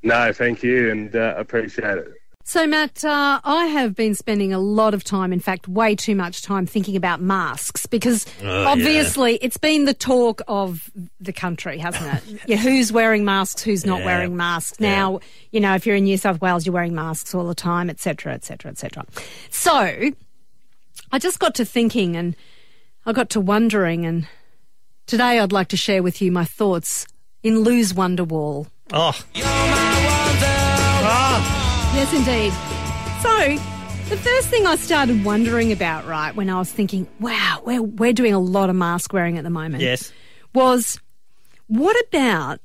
No, 0.04 0.34
thank 0.34 0.64
you, 0.64 0.90
and 0.92 1.16
uh, 1.16 1.36
appreciate 1.38 1.98
it. 2.00 2.12
So, 2.44 2.66
Matt, 2.66 3.06
uh, 3.06 3.40
I 3.44 3.66
have 3.68 3.96
been 3.96 4.16
spending 4.16 4.52
a 4.52 4.58
lot 4.60 4.96
of 4.96 5.04
time, 5.04 5.32
in 5.32 5.40
fact, 5.40 5.68
way 5.68 5.96
too 5.96 6.16
much 6.16 6.42
time 6.42 6.66
thinking 6.66 6.96
about 6.98 7.22
masks 7.22 7.86
because 7.86 8.26
Oh, 8.44 8.66
obviously 8.66 9.36
it's 9.36 9.58
been 9.58 9.86
the 9.86 9.94
talk 9.94 10.42
of 10.48 10.90
the 11.20 11.32
country, 11.32 11.78
hasn't 11.78 12.14
it? 12.32 12.42
yeah, 12.48 12.58
who's 12.58 12.92
wearing 12.92 13.24
masks, 13.24 13.62
who's 13.62 13.86
not 13.86 14.00
Yeah. 14.00 14.06
wearing 14.08 14.36
masks. 14.36 14.80
Now, 14.80 15.20
you 15.52 15.60
know, 15.60 15.76
if 15.76 15.86
you're 15.86 15.96
in 15.96 16.04
New 16.06 16.18
South 16.18 16.42
Wales, 16.42 16.66
you're 16.66 16.74
wearing 16.74 16.96
masks 16.96 17.36
all 17.36 17.46
the 17.48 17.56
time, 17.56 17.92
etc., 17.92 18.34
etc., 18.34 18.72
etc. 18.72 19.06
So, 19.52 20.12
I 21.12 21.20
just 21.20 21.40
got 21.40 21.56
to 21.56 21.66
thinking 21.66 22.16
and 22.16 22.36
I 23.06 23.12
got 23.12 23.32
to 23.32 23.42
wondering, 23.42 24.06
and 24.06 24.28
today 25.08 25.40
I'd 25.40 25.52
like 25.52 25.70
to 25.70 25.78
share 25.78 26.02
with 26.04 26.22
you 26.22 26.32
my 26.32 26.46
thoughts 26.46 27.06
in 27.44 27.60
Lou's 27.60 27.94
Wonderwall. 27.94 28.68
Oh. 28.94 29.20
Ah, 31.04 31.94
Yes, 31.96 32.14
indeed. 32.14 32.54
So, 33.22 33.58
the 34.10 34.18
first 34.18 34.48
thing 34.48 34.66
I 34.66 34.76
started 34.76 35.26
wondering 35.26 35.72
about, 35.72 36.06
right, 36.08 36.34
when 36.36 36.50
I 36.50 36.60
was 36.60 36.72
thinking, 36.72 37.08
wow, 37.20 37.62
we're, 37.66 37.82
we're 37.82 38.14
doing 38.14 38.34
a 38.34 38.40
lot 38.40 38.70
of 38.70 38.76
mask 38.76 39.12
wearing 39.12 39.38
at 39.38 39.44
the 39.44 39.50
moment, 39.50 39.84
yes. 39.84 40.14
was 40.54 41.00
what 41.68 41.96
about 42.08 42.62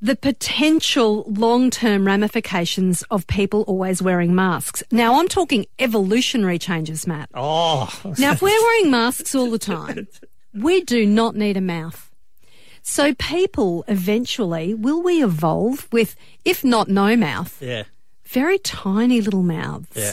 the 0.00 0.16
potential 0.16 1.24
long 1.26 1.70
term 1.70 2.06
ramifications 2.06 3.02
of 3.10 3.26
people 3.26 3.62
always 3.62 4.02
wearing 4.02 4.34
masks? 4.34 4.82
Now, 4.90 5.18
I'm 5.18 5.28
talking 5.28 5.66
evolutionary 5.78 6.58
changes, 6.58 7.06
Matt. 7.06 7.30
Oh. 7.34 7.88
Now, 8.18 8.32
if 8.32 8.42
we're 8.42 8.60
wearing 8.62 8.90
masks 8.90 9.34
all 9.34 9.50
the 9.50 9.58
time, 9.58 10.08
we 10.54 10.82
do 10.82 11.06
not 11.06 11.34
need 11.34 11.56
a 11.56 11.60
mouth. 11.60 12.10
So, 12.82 13.14
people 13.14 13.84
eventually, 13.88 14.72
will 14.74 15.02
we 15.02 15.22
evolve 15.24 15.88
with, 15.90 16.14
if 16.44 16.62
not 16.62 16.88
no 16.88 17.16
mouth, 17.16 17.60
yeah. 17.60 17.82
very 18.26 18.58
tiny 18.58 19.20
little 19.20 19.42
mouths. 19.42 19.88
Yeah. 19.94 20.12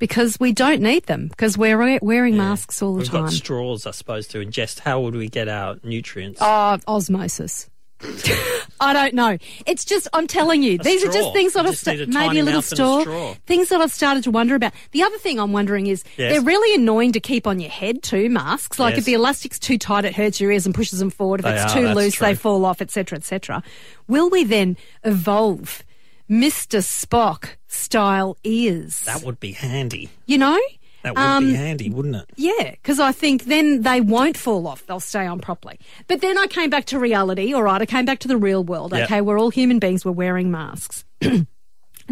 Because 0.00 0.40
we 0.40 0.52
don't 0.52 0.80
need 0.82 1.04
them 1.06 1.28
because 1.28 1.56
we're 1.56 1.78
we- 1.80 2.00
wearing 2.02 2.36
masks 2.36 2.82
all 2.82 2.94
the 2.94 3.00
We've 3.02 3.10
time. 3.10 3.22
got 3.26 3.32
straws, 3.32 3.86
I 3.86 3.92
suppose, 3.92 4.26
to 4.28 4.38
ingest. 4.44 4.80
How 4.80 4.98
would 5.00 5.14
we 5.14 5.28
get 5.28 5.46
our 5.48 5.76
nutrients? 5.84 6.40
Oh, 6.42 6.76
osmosis. 6.88 7.70
I 8.80 8.92
don't 8.92 9.14
know. 9.14 9.38
It's 9.66 9.84
just 9.84 10.08
I'm 10.12 10.26
telling 10.26 10.62
you, 10.62 10.76
these 10.78 11.04
are 11.04 11.12
just 11.12 11.32
things 11.32 11.52
that 11.52 11.66
I've 11.66 11.72
a 11.72 11.76
sta- 11.76 12.06
maybe 12.08 12.40
a 12.40 12.42
little 12.44 12.60
a 12.60 12.62
store, 12.62 13.02
straw. 13.02 13.34
things 13.46 13.68
that 13.68 13.80
I've 13.80 13.92
started 13.92 14.24
to 14.24 14.30
wonder 14.30 14.54
about. 14.54 14.72
The 14.90 15.02
other 15.02 15.18
thing 15.18 15.38
I'm 15.38 15.52
wondering 15.52 15.86
is 15.86 16.02
Yes. 16.16 16.32
they're 16.32 16.42
really 16.42 16.74
annoying 16.74 17.12
to 17.12 17.20
keep 17.20 17.46
on 17.46 17.60
your 17.60 17.70
head 17.70 18.02
too. 18.02 18.28
Masks, 18.28 18.78
like 18.78 18.92
Yes. 18.92 18.98
if 19.00 19.04
the 19.04 19.14
elastic's 19.14 19.58
too 19.58 19.78
tight, 19.78 20.04
it 20.04 20.14
hurts 20.16 20.40
your 20.40 20.50
ears 20.50 20.66
and 20.66 20.74
pushes 20.74 20.98
them 20.98 21.10
forward. 21.10 21.40
If 21.40 21.44
They 21.44 21.54
it's 21.54 21.72
are, 21.72 21.80
too 21.80 21.88
loose, 21.94 22.18
they 22.18 22.34
fall 22.34 22.64
off, 22.64 22.80
etc., 22.82 23.18
etc. 23.18 23.62
Will 24.08 24.28
we 24.30 24.44
then 24.44 24.76
evolve 25.04 25.84
Mr. 26.28 26.80
Spock 26.82 27.50
style 27.68 28.36
ears? 28.42 29.00
That 29.02 29.22
would 29.22 29.38
be 29.38 29.52
handy. 29.52 30.08
you 30.26 30.38
know. 30.38 30.58
That 31.02 31.14
would 31.14 31.20
Um, 31.20 31.46
be 31.46 31.54
handy, 31.54 31.90
wouldn't 31.90 32.14
it? 32.16 32.30
Yeah, 32.36 32.70
because 32.70 33.00
I 33.00 33.10
think 33.12 33.44
then 33.44 33.82
they 33.82 34.00
won't 34.00 34.36
fall 34.36 34.66
off. 34.66 34.86
They'll 34.86 35.00
stay 35.00 35.26
on 35.26 35.40
properly. 35.40 35.78
But 36.06 36.20
then 36.20 36.38
I 36.38 36.46
came 36.46 36.70
back 36.70 36.84
to 36.86 36.98
reality. 36.98 37.52
All 37.52 37.62
right, 37.62 37.80
I 37.82 37.86
came 37.86 38.04
back 38.04 38.20
to 38.20 38.28
the 38.28 38.36
real 38.36 38.62
world. 38.62 38.92
Yep. 38.92 39.04
Okay, 39.04 39.20
we're 39.20 39.38
all 39.40 39.50
human 39.50 39.78
beings. 39.78 40.04
We're 40.04 40.12
wearing 40.12 40.50
masks. 40.50 41.04
and 41.20 41.46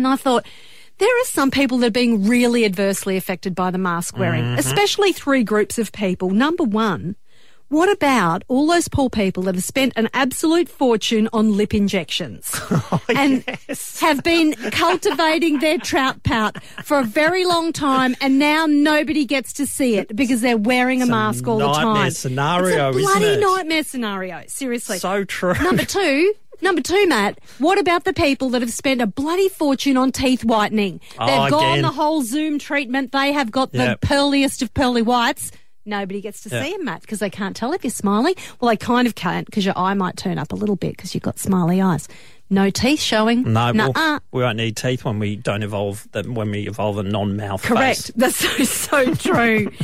I 0.05 0.17
thought, 0.17 0.45
there 0.99 1.09
are 1.09 1.25
some 1.25 1.51
people 1.51 1.79
that 1.79 1.87
are 1.87 1.91
being 1.91 2.27
really 2.27 2.65
adversely 2.65 3.17
affected 3.17 3.55
by 3.55 3.71
the 3.71 3.79
mask 3.79 4.19
wearing, 4.19 4.45
Mm-hmm. 4.45 4.59
especially 4.59 5.13
three 5.13 5.45
groups 5.45 5.79
of 5.79 5.93
people. 5.93 6.31
Number 6.31 6.65
one, 6.65 7.17
what 7.71 7.91
about 7.91 8.45
all 8.49 8.67
those 8.67 8.87
poor 8.89 9.09
people 9.09 9.43
that 9.45 9.55
have 9.55 9.65
spent 9.65 9.95
an 9.97 10.09
absolute 10.13 10.69
fortune 10.69 11.29
on 11.33 11.57
lip 11.57 11.73
injections 11.75 12.51
Oh, 12.93 13.01
and 13.09 13.43
have 14.01 14.23
been 14.23 14.53
cultivating 14.71 15.59
their 15.61 15.79
trout 15.79 16.23
pout 16.23 16.63
for 16.85 16.99
a 16.99 17.05
very 17.05 17.45
long 17.45 17.73
time 17.73 18.15
and 18.21 18.39
now 18.39 18.67
nobody 18.67 19.25
gets 19.25 19.53
to 19.55 19.67
see 19.67 19.97
it 19.97 20.15
because 20.15 20.41
they're 20.41 20.57
wearing 20.59 21.01
a, 21.03 21.07
mask 21.07 21.47
all 21.49 21.59
the 21.59 21.67
nightmare 21.67 21.95
time. 22.05 22.11
scenario, 22.11 22.89
it's 22.91 22.99
a 22.99 23.01
bloody 23.01 23.37
nightmare 23.41 23.83
scenario. 23.85 24.43
Seriously. 24.49 24.99
So 24.99 25.25
true. 25.25 25.55
Number 25.63 25.85
two, 25.85 26.35
number 26.61 26.81
two, 26.83 27.07
Matt. 27.09 27.39
What 27.59 27.79
about 27.79 28.05
the 28.05 28.13
people 28.13 28.51
that 28.51 28.63
have 28.63 28.73
spent 28.73 29.01
a 29.01 29.07
bloody 29.07 29.49
fortune 29.49 29.97
on 29.97 30.13
teeth 30.13 30.45
whitening? 30.45 31.01
They've 31.13 31.21
Oh, 31.41 31.51
gone 31.51 31.83
the 31.83 31.91
whole 31.93 32.23
Zoom 32.23 32.59
treatment. 32.59 33.13
They 33.13 33.33
have 33.33 33.51
got 33.51 33.73
the 33.73 33.79
Yep. 33.79 34.01
pearliest 34.03 34.63
of 34.63 34.73
pearly 34.75 35.03
whites. 35.03 35.53
Nobody 35.87 36.21
gets 36.21 36.43
to 36.43 36.49
Yep. 36.51 36.65
see 36.65 36.73
them, 36.73 36.85
Matt, 36.85 37.01
because 37.01 37.19
they 37.21 37.31
can't 37.31 37.57
tell 37.57 37.73
if 37.73 37.83
you're 37.85 37.91
smiling. 37.91 38.35
Well, 38.61 38.69
they 38.71 38.77
kind 38.77 39.07
of 39.07 39.15
can't 39.15 39.47
because 39.47 39.65
your 39.65 39.77
eye 39.79 39.95
might 39.95 40.17
turn 40.17 40.39
up 40.39 40.53
a 40.53 40.57
little 40.57 40.77
bit 40.77 40.97
because 40.97 41.15
you've 41.15 41.23
got 41.23 41.39
smiley 41.39 41.81
eyes. 41.81 42.07
No 42.53 42.69
teeth 42.69 43.01
showing. 43.01 43.53
No, 43.53 43.73
well, 43.73 44.21
we 44.33 44.43
won't 44.43 44.57
need 44.57 44.77
teeth 44.77 45.05
when 45.05 45.21
we 45.21 45.37
don't 45.37 45.63
evolve. 45.63 46.09
When 46.13 46.51
we 46.51 46.67
evolve 46.67 46.99
a 46.99 47.03
non-mouth 47.05 47.63
Correct. 47.63 47.99
face. 48.07 48.11
That's 48.17 48.37
so, 48.37 48.65
so 48.65 49.15
true. 49.15 49.71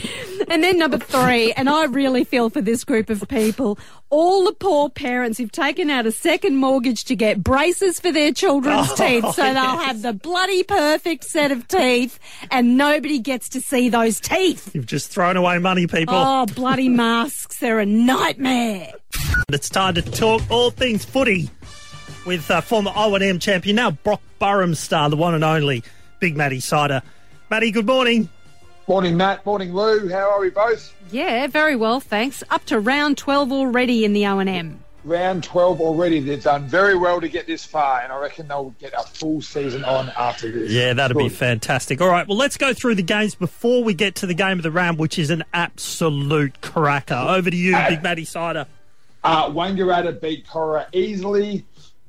and 0.49 0.63
then 0.63 0.79
number 0.79 0.99
three, 0.99 1.53
and 1.53 1.69
I 1.69 1.85
really 1.85 2.25
feel 2.25 2.51
for 2.51 2.61
this 2.61 2.85
group 2.85 3.11
of 3.11 3.27
people, 3.29 3.79
all 4.11 4.45
the 4.45 4.53
poor 4.53 4.89
parents 4.89 5.39
who've 5.39 5.51
taken 5.53 5.91
out 5.91 6.07
a 6.07 6.13
second 6.13 6.57
mortgage 6.57 7.05
to 7.07 7.17
get 7.17 7.43
braces 7.43 7.99
for 8.01 8.13
their 8.13 8.33
children's 8.33 8.89
Oh, 8.93 8.97
teeth 8.97 9.35
so 9.35 9.43
they'll 9.43 9.79
have 9.79 10.03
the 10.03 10.13
bloody 10.13 10.63
perfect 10.63 11.25
set 11.25 11.51
of 11.51 11.67
teeth 11.69 12.19
and 12.51 12.77
nobody 12.77 13.19
gets 13.19 13.49
to 13.51 13.61
see 13.61 13.89
those 13.89 14.21
teeth. 14.21 14.75
You've 14.75 14.87
just 14.87 15.11
thrown 15.11 15.37
away 15.37 15.59
money, 15.59 15.87
people. 15.87 16.15
Oh, 16.15 16.47
bloody 16.47 16.89
masks. 16.89 17.59
They're 17.59 17.81
a 17.81 17.87
nightmare. 17.87 18.93
It's 19.49 19.69
time 19.69 19.95
to 19.95 20.03
talk 20.03 20.43
all 20.51 20.71
things 20.71 21.05
footy 21.05 21.51
with 22.25 22.51
uh, 22.51 22.61
former 22.61 22.93
O&M 22.95 23.39
champion, 23.39 23.77
now 23.77 23.91
Brock 23.93 24.21
Burham 24.41 24.77
star, 24.77 25.09
the 25.11 25.17
one 25.17 25.35
and 25.35 25.45
only 25.45 25.83
Big 26.21 26.37
Matty 26.37 26.61
Sider. 26.61 27.03
Matty, 27.51 27.71
good 27.71 27.87
morning. 27.87 28.29
Morning, 28.89 29.17
Matt. 29.17 29.45
Morning, 29.45 29.75
Lou. 29.75 30.09
How 30.09 30.31
are 30.31 30.41
we 30.41 30.51
both? 30.51 30.95
Yeah, 31.11 31.49
very 31.49 31.75
well, 31.75 31.99
thanks. 31.99 32.45
Up 32.51 32.65
to 32.67 32.79
round 32.79 33.19
12 33.19 33.51
already 33.51 34.05
in 34.05 34.13
the 34.13 34.27
O&M. 34.29 34.85
Round 35.03 35.43
12 35.43 35.81
already. 35.81 36.21
They've 36.21 36.43
done 36.43 36.69
very 36.69 36.97
well 36.97 37.21
to 37.21 37.29
get 37.29 37.49
this 37.49 37.65
far, 37.65 38.01
and 38.03 38.13
I 38.13 38.19
reckon 38.19 38.47
they'll 38.47 38.75
get 38.79 38.93
a 38.93 39.03
full 39.03 39.43
season 39.43 39.85
on 39.85 40.13
after 40.17 40.53
this. 40.53 40.71
Yeah, 40.71 40.93
that'd 40.93 41.17
be 41.17 41.29
fantastic. 41.29 42.01
All 42.01 42.09
right, 42.09 42.29
well, 42.29 42.37
let's 42.37 42.57
go 42.57 42.73
through 42.73 42.95
the 42.95 43.03
games 43.03 43.35
before 43.35 43.83
we 43.83 43.93
get 43.93 44.15
to 44.17 44.27
the 44.27 44.35
game 44.35 44.59
of 44.59 44.63
the 44.63 44.71
round, 44.71 44.99
which 44.99 45.19
is 45.19 45.31
an 45.31 45.43
absolute 45.53 46.61
cracker. 46.61 47.15
Over 47.15 47.51
to 47.51 47.57
you, 47.57 47.77
Big 47.89 48.05
Matty 48.05 48.25
Sider. 48.25 48.67
Uh, 49.25 49.51
Wangaratta 49.51 50.21
beat 50.21 50.47
Cora 50.49 50.87
easily. 50.93 51.65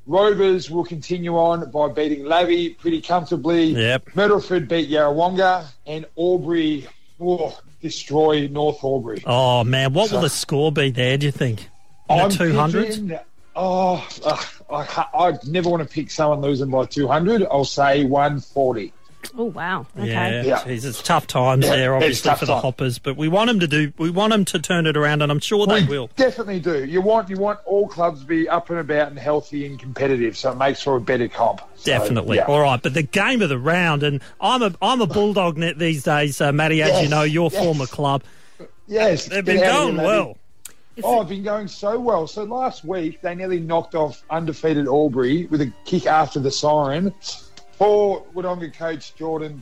Rovers 0.07 0.71
will 0.71 0.85
continue 0.85 1.37
on 1.37 1.69
by 1.69 1.89
beating 1.89 2.23
Lavi 2.23 2.77
pretty 2.77 3.01
comfortably. 3.01 3.65
Yep. 3.73 4.11
Myrtleford 4.15 4.69
beat 4.69 4.89
Yarrawonga, 4.89 5.65
and 5.85 6.05
Albury 6.17 6.87
oh, 7.19 7.59
destroy 7.81 8.47
North 8.47 8.83
Albury. 8.83 9.21
Oh, 9.25 9.65
man, 9.65 9.91
what 9.91 10.11
will 10.11 10.21
the 10.21 10.29
score 10.29 10.71
be 10.71 10.91
there, 10.91 11.17
do 11.17 11.25
you 11.25 11.31
think? 11.31 11.69
In 12.09 12.19
I'm 12.21 12.29
200s? 12.29 13.21
Oh, 13.53 14.07
uh, 14.23 14.43
I, 14.69 15.05
I 15.13 15.33
never 15.45 15.69
want 15.69 15.83
to 15.83 15.89
pick 15.89 16.09
someone 16.09 16.41
losing 16.41 16.69
by 16.69 16.85
200. 16.85 17.45
I'll 17.51 17.65
say 17.65 18.05
140. 18.05 18.93
Oh, 19.37 19.45
wow. 19.45 19.85
Okay. 19.97 20.07
Yeah, 20.09 20.41
Yeah. 20.43 20.63
geez, 20.63 20.85
it's 20.85 21.01
tough 21.01 21.27
times 21.27 21.65
Yeah, 21.65 21.75
there, 21.75 21.95
obviously 21.95 22.33
for 22.35 22.45
the 22.45 22.53
time. 22.53 22.61
Hoppers, 22.61 22.97
but 22.99 23.17
we 23.17 23.27
want 23.27 23.49
them 23.49 23.59
to 23.59 23.67
do. 23.67 23.91
We 23.97 24.09
want 24.09 24.31
them 24.31 24.45
to 24.45 24.59
turn 24.59 24.85
it 24.87 24.95
around, 24.95 25.21
and 25.21 25.31
I'm 25.31 25.39
sure 25.39 25.65
they 25.67 25.83
will. 25.83 26.09
Definitely 26.15 26.59
do. 26.59 26.85
You 26.85 27.01
want 27.01 27.29
you 27.29 27.37
want 27.37 27.59
all 27.65 27.87
clubs 27.87 28.21
to 28.21 28.25
be 28.27 28.47
up 28.47 28.69
and 28.69 28.79
about 28.79 29.09
and 29.09 29.19
healthy 29.19 29.65
and 29.65 29.77
competitive, 29.79 30.37
so 30.37 30.51
it 30.51 30.57
makes 30.57 30.81
for 30.81 30.95
a 30.95 31.01
better 31.01 31.27
comp. 31.27 31.61
So, 31.75 31.91
Definitely. 31.91 32.37
yeah. 32.37 32.45
All 32.45 32.61
right, 32.61 32.81
but 32.81 32.93
the 32.93 33.03
game 33.03 33.41
of 33.41 33.49
the 33.49 33.59
round, 33.59 34.03
and 34.03 34.21
I'm 34.39 34.61
a 34.61 34.73
I'm 34.81 35.01
a 35.01 35.07
bulldog 35.07 35.57
net 35.57 35.77
these 35.77 36.03
days, 36.03 36.39
uh, 36.39 36.51
Matty. 36.51 36.81
As 36.81 37.01
you 37.01 37.09
know, 37.09 37.23
your 37.23 37.49
yes. 37.51 37.61
former 37.63 37.85
club, 37.85 38.23
Yes, 38.87 39.25
they've 39.25 39.43
been 39.43 39.59
going 39.59 39.95
here, 39.95 40.03
laddie. 40.05 40.07
well. 40.07 40.37
Oh, 41.03 41.21
it's 41.21 41.29
been 41.29 41.43
going 41.43 41.67
so 41.67 41.99
well. 41.99 42.25
So 42.27 42.43
last 42.43 42.83
week 42.83 43.21
they 43.21 43.35
nearly 43.35 43.59
knocked 43.59 43.93
off 43.93 44.23
undefeated 44.31 44.87
Albury 44.87 45.45
with 45.47 45.61
a 45.61 45.71
kick 45.85 46.07
after 46.07 46.39
the 46.39 46.49
siren. 46.49 47.13
Poor 47.77 48.25
Wodonga 48.33 48.73
coach 48.73 49.15
Jordan 49.15 49.61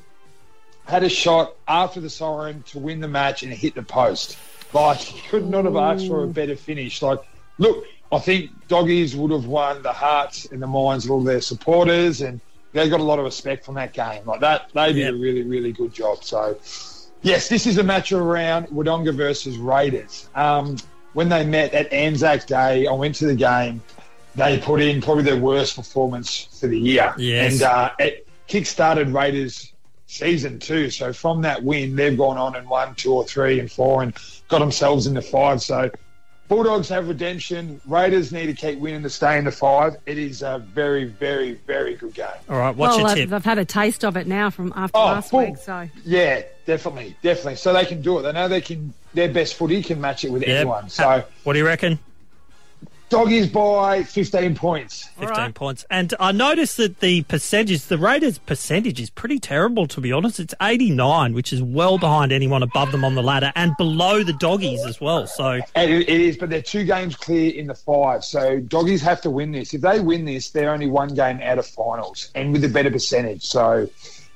had 0.85 1.03
a 1.03 1.09
shot 1.09 1.55
after 1.67 1.99
the 1.99 2.09
siren 2.09 2.63
to 2.63 2.79
win 2.79 2.99
the 2.99 3.07
match 3.07 3.43
and 3.43 3.51
hit 3.51 3.75
the 3.75 3.83
post. 3.83 4.37
Like 4.73 4.97
he 4.97 5.27
could 5.29 5.49
not 5.49 5.65
have 5.65 5.75
asked 5.75 6.07
for 6.07 6.23
a 6.23 6.27
better 6.27 6.55
finish. 6.55 7.01
Like, 7.01 7.19
look, 7.57 7.85
I 8.11 8.19
think 8.19 8.51
doggies 8.67 9.15
would 9.15 9.31
have 9.31 9.45
won 9.45 9.81
the 9.81 9.91
hearts 9.91 10.45
and 10.45 10.61
the 10.61 10.67
minds 10.67 11.05
of 11.05 11.11
all 11.11 11.23
their 11.23 11.41
supporters, 11.41 12.21
and 12.21 12.39
they 12.71 12.87
got 12.89 12.99
a 12.99 13.03
lot 13.03 13.19
of 13.19 13.25
respect 13.25 13.65
from 13.65 13.75
that 13.75 13.93
game. 13.93 14.25
Like 14.25 14.41
that, 14.41 14.69
they 14.73 14.93
did 14.93 14.99
Yep. 15.05 15.13
a 15.13 15.17
really, 15.17 15.43
really 15.43 15.71
good 15.71 15.93
job. 15.93 16.23
So, 16.23 16.57
yes, 17.21 17.49
this 17.49 17.65
is 17.65 17.77
a 17.77 17.83
match 17.83 18.11
around 18.11 18.67
Wodonga 18.67 19.13
versus 19.15 19.57
Raiders. 19.57 20.29
Um, 20.35 20.77
when 21.13 21.29
they 21.29 21.45
met 21.45 21.73
at 21.73 21.91
Anzac 21.91 22.45
Day, 22.45 22.85
I 22.87 22.91
went 22.91 23.15
to 23.15 23.25
the 23.25 23.35
game. 23.35 23.81
They 24.35 24.57
put 24.59 24.81
in 24.81 25.01
probably 25.01 25.23
their 25.23 25.37
worst 25.37 25.75
performance 25.75 26.47
for 26.59 26.67
the 26.67 26.79
year, 26.79 27.13
Yes. 27.17 27.53
and 27.53 27.61
uh, 27.63 27.91
it 27.99 28.27
kick-started 28.47 29.09
Raiders 29.09 29.71
season 30.07 30.59
too. 30.59 30.89
So 30.89 31.13
from 31.13 31.41
that 31.43 31.63
win, 31.63 31.95
they've 31.95 32.17
gone 32.17 32.37
on 32.37 32.55
and 32.55 32.69
won 32.69 32.95
two 32.95 33.13
or 33.13 33.23
three 33.25 33.59
and 33.59 33.71
four 33.71 34.03
and 34.03 34.13
got 34.49 34.59
themselves 34.59 35.07
into 35.07 35.21
five. 35.21 35.61
So 35.61 35.89
Bulldogs 36.47 36.87
have 36.89 37.07
redemption. 37.07 37.81
Raiders 37.87 38.31
need 38.31 38.45
to 38.47 38.53
keep 38.53 38.77
winning 38.77 39.01
to 39.01 39.09
stay 39.09 39.39
in 39.39 39.45
the 39.45 39.51
five. 39.51 39.95
It 40.05 40.19
is 40.19 40.43
a 40.43 40.59
very, 40.59 41.05
very, 41.05 41.53
very 41.65 41.95
good 41.95 42.13
game. 42.13 42.27
All 42.49 42.57
right, 42.57 42.75
what's 42.75 42.91
well, 42.91 42.99
your 42.99 43.07
I've, 43.09 43.15
tip? 43.17 43.31
I've 43.33 43.45
had 43.45 43.57
a 43.57 43.65
taste 43.65 44.05
of 44.05 44.15
it 44.15 44.27
now 44.27 44.51
from 44.51 44.71
after 44.75 44.97
Oh, 44.97 45.05
last 45.05 45.31
full. 45.31 45.39
week. 45.39 45.57
So 45.57 45.89
Yeah, 46.03 46.43
definitely, 46.67 47.15
definitely. 47.23 47.55
So 47.55 47.73
they 47.73 47.85
can 47.85 48.01
do 48.01 48.19
it. 48.19 48.23
They 48.23 48.31
know 48.33 48.47
they 48.47 48.61
can. 48.61 48.93
Their 49.15 49.29
best 49.29 49.55
footy 49.55 49.81
can 49.81 49.99
match 49.99 50.23
it 50.25 50.31
with 50.31 50.43
Yep. 50.43 50.49
anyone. 50.59 50.89
So 50.89 51.23
What 51.45 51.53
do 51.53 51.59
you 51.59 51.65
reckon? 51.65 51.97
Doggies 53.09 53.47
by 53.47 54.03
15 54.03 54.55
points. 54.55 55.05
15 55.19 55.29
right. 55.29 55.53
points. 55.53 55.85
And 55.89 56.13
I 56.19 56.31
noticed 56.31 56.77
that 56.77 56.99
the 56.99 57.23
percentage, 57.23 57.83
the 57.83 57.97
Raiders' 57.97 58.37
percentage 58.37 58.99
is 58.99 59.09
pretty 59.09 59.39
terrible, 59.39 59.87
to 59.87 60.01
be 60.01 60.11
honest. 60.11 60.39
It's 60.39 60.53
89, 60.61 61.33
which 61.33 61.53
is 61.53 61.61
well 61.61 61.97
behind 61.97 62.31
anyone 62.31 62.63
above 62.63 62.91
them 62.91 63.03
on 63.03 63.15
the 63.15 63.23
ladder 63.23 63.51
and 63.55 63.75
below 63.77 64.23
the 64.23 64.33
doggies 64.33 64.83
as 64.85 64.99
well. 64.99 65.27
So, 65.27 65.59
And 65.75 65.91
it, 65.91 66.09
it 66.09 66.21
is, 66.21 66.37
but 66.37 66.49
they're 66.49 66.61
two 66.61 66.83
games 66.83 67.15
clear 67.15 67.53
in 67.53 67.67
the 67.67 67.75
five. 67.75 68.23
So 68.23 68.59
doggies 68.59 69.01
have 69.01 69.21
to 69.21 69.29
win 69.29 69.51
this. 69.51 69.73
If 69.73 69.81
they 69.81 69.99
win 69.99 70.25
this, 70.25 70.49
they're 70.49 70.71
only 70.71 70.87
one 70.87 71.13
game 71.13 71.39
out 71.41 71.59
of 71.59 71.65
finals 71.65 72.31
and 72.35 72.51
with 72.51 72.63
a 72.63 72.69
better 72.69 72.91
percentage. 72.91 73.43
So 73.43 73.89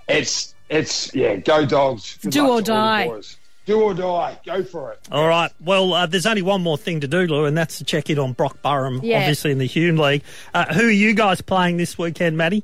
it's 0.07 0.55
it's 0.69 1.13
yeah, 1.15 1.35
go 1.37 1.65
dogs. 1.65 2.17
Good 2.21 2.31
Do 2.31 2.41
or 2.41 2.45
to 2.45 2.51
all 2.51 2.57
the 2.57 2.63
die. 2.63 3.21
Boys. 3.69 3.77
Do 3.77 3.83
or 3.83 3.93
die. 3.93 4.39
Go 4.45 4.63
for 4.63 4.91
it. 4.93 4.99
all 5.11 5.27
right. 5.27 5.51
Well, 5.59 5.93
uh, 5.93 6.05
there's 6.05 6.25
only 6.25 6.41
one 6.41 6.61
more 6.61 6.77
thing 6.77 7.01
to 7.01 7.07
do, 7.07 7.19
Lou, 7.27 7.45
and 7.45 7.57
that's 7.57 7.77
to 7.79 7.83
check 7.83 8.09
in 8.09 8.17
on 8.19 8.33
Brock-Burrum, 8.33 9.01
Yeah. 9.03 9.19
obviously 9.19 9.51
in 9.51 9.57
the 9.57 9.65
Hume 9.65 9.97
League. 9.97 10.23
Uh, 10.53 10.65
who 10.73 10.87
are 10.87 10.91
you 10.91 11.13
guys 11.13 11.41
playing 11.41 11.77
this 11.77 11.97
weekend, 11.97 12.37
Matty? 12.37 12.63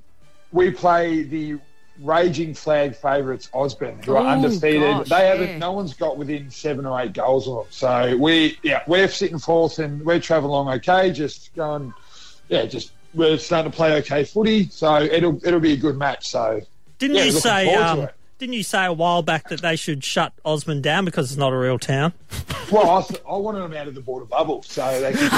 We 0.52 0.72
play 0.72 1.24
the 1.24 1.58
raging 2.02 2.54
flag 2.54 2.96
favourites, 2.96 3.50
Osborne, 3.54 4.00
who 4.04 4.16
are 4.16 4.24
Oh, 4.24 4.28
undefeated. 4.28 4.82
gosh, 4.82 5.10
they 5.10 5.28
haven't. 5.28 5.48
yeah. 5.50 5.58
No 5.60 5.72
one's 5.72 5.94
got 5.94 6.18
within 6.18 6.50
seven 6.52 6.86
or 6.86 7.00
eight 7.02 7.14
goals 7.14 7.48
of 7.48 7.56
them. 7.56 7.66
So 7.70 8.18
we 8.18 8.58
yeah, 8.64 8.82
we're 8.88 9.08
sitting 9.08 9.40
fourth 9.40 9.80
and 9.80 10.06
we're 10.06 10.20
travelling 10.20 10.52
along 10.52 10.70
okay. 10.76 11.12
Just 11.12 11.54
going, 11.56 11.94
yeah, 12.50 12.66
just 12.66 12.92
we're 13.14 13.38
starting 13.38 13.72
to 13.72 13.76
play 13.76 13.96
okay 14.00 14.26
footy. 14.26 14.68
So 14.70 15.02
it'll 15.02 15.40
it'll 15.46 15.62
be 15.62 15.72
a 15.74 15.78
good 15.78 15.98
match. 15.98 16.28
So 16.28 16.62
Didn't 17.00 17.16
Yeah, 17.18 17.24
you 17.26 17.32
say? 17.32 17.66
forward 17.66 17.82
to 17.84 17.90
Um, 17.92 18.00
it. 18.02 18.14
Didn't 18.38 18.54
you 18.54 18.64
say 18.64 18.84
a 18.86 18.92
while 18.92 19.22
back 19.22 19.48
that 19.48 19.62
they 19.62 19.78
should 19.78 20.04
shut 20.04 20.34
Osborne 20.44 20.82
down 20.82 21.06
because 21.06 21.32
it's 21.32 21.38
not 21.40 21.54
a 21.54 21.58
real 21.58 21.80
town? 21.80 22.12
Well, 22.70 22.90
I, 22.98 23.02
th- 23.02 23.22
I 23.30 23.38
wanted 23.38 23.60
them 23.62 23.74
out 23.74 23.88
of 23.88 23.96
the 23.96 24.02
border 24.02 24.26
bubble, 24.26 24.62
so 24.64 25.00
they 25.00 25.14
can, 25.14 25.30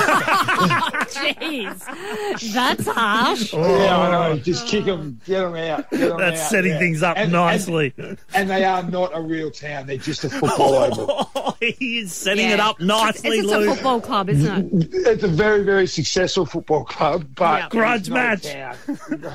jeez, 1.11 2.53
that's 2.53 2.87
harsh. 2.87 3.53
yeah, 3.53 3.97
I 3.97 4.11
know. 4.11 4.37
Just 4.39 4.67
kick 4.67 4.85
them, 4.85 5.19
get 5.25 5.41
them 5.41 5.55
out. 5.55 5.89
Get 5.91 6.01
'em 6.01 6.11
Oh. 6.13 6.17
That's 6.17 6.41
out, 6.41 6.49
setting 6.49 6.71
yeah. 6.71 6.79
things 6.79 7.03
up 7.03 7.17
And- 7.17 7.31
nicely. 7.31 7.93
And, 7.97 8.17
and 8.33 8.49
they 8.49 8.63
are 8.63 8.81
not 8.83 9.15
a 9.15 9.21
real 9.21 9.51
town; 9.51 9.85
they're 9.87 9.97
just 9.97 10.23
a 10.23 10.29
football 10.29 10.73
oh, 10.75 10.85
oval. 10.85 11.29
Oh, 11.35 11.55
he 11.59 11.99
is 11.99 12.13
setting 12.13 12.47
Yeah. 12.47 12.53
it 12.55 12.59
up 12.59 12.79
nicely, 12.79 13.37
It's 13.39 13.47
just 13.49 13.61
a 13.67 13.73
football 13.75 14.01
club, 14.01 14.29
isn't 14.29 14.83
it? 14.83 14.89
It's 14.93 15.23
a 15.23 15.27
very, 15.27 15.63
very 15.63 15.85
successful 15.87 16.45
football 16.45 16.85
club, 16.85 17.27
but 17.35 17.59
Yeah. 17.63 17.69
Grudge 17.69 17.99
it's 18.01 18.09
not 18.09 18.15
match. 18.15 18.43
town. 18.43 18.75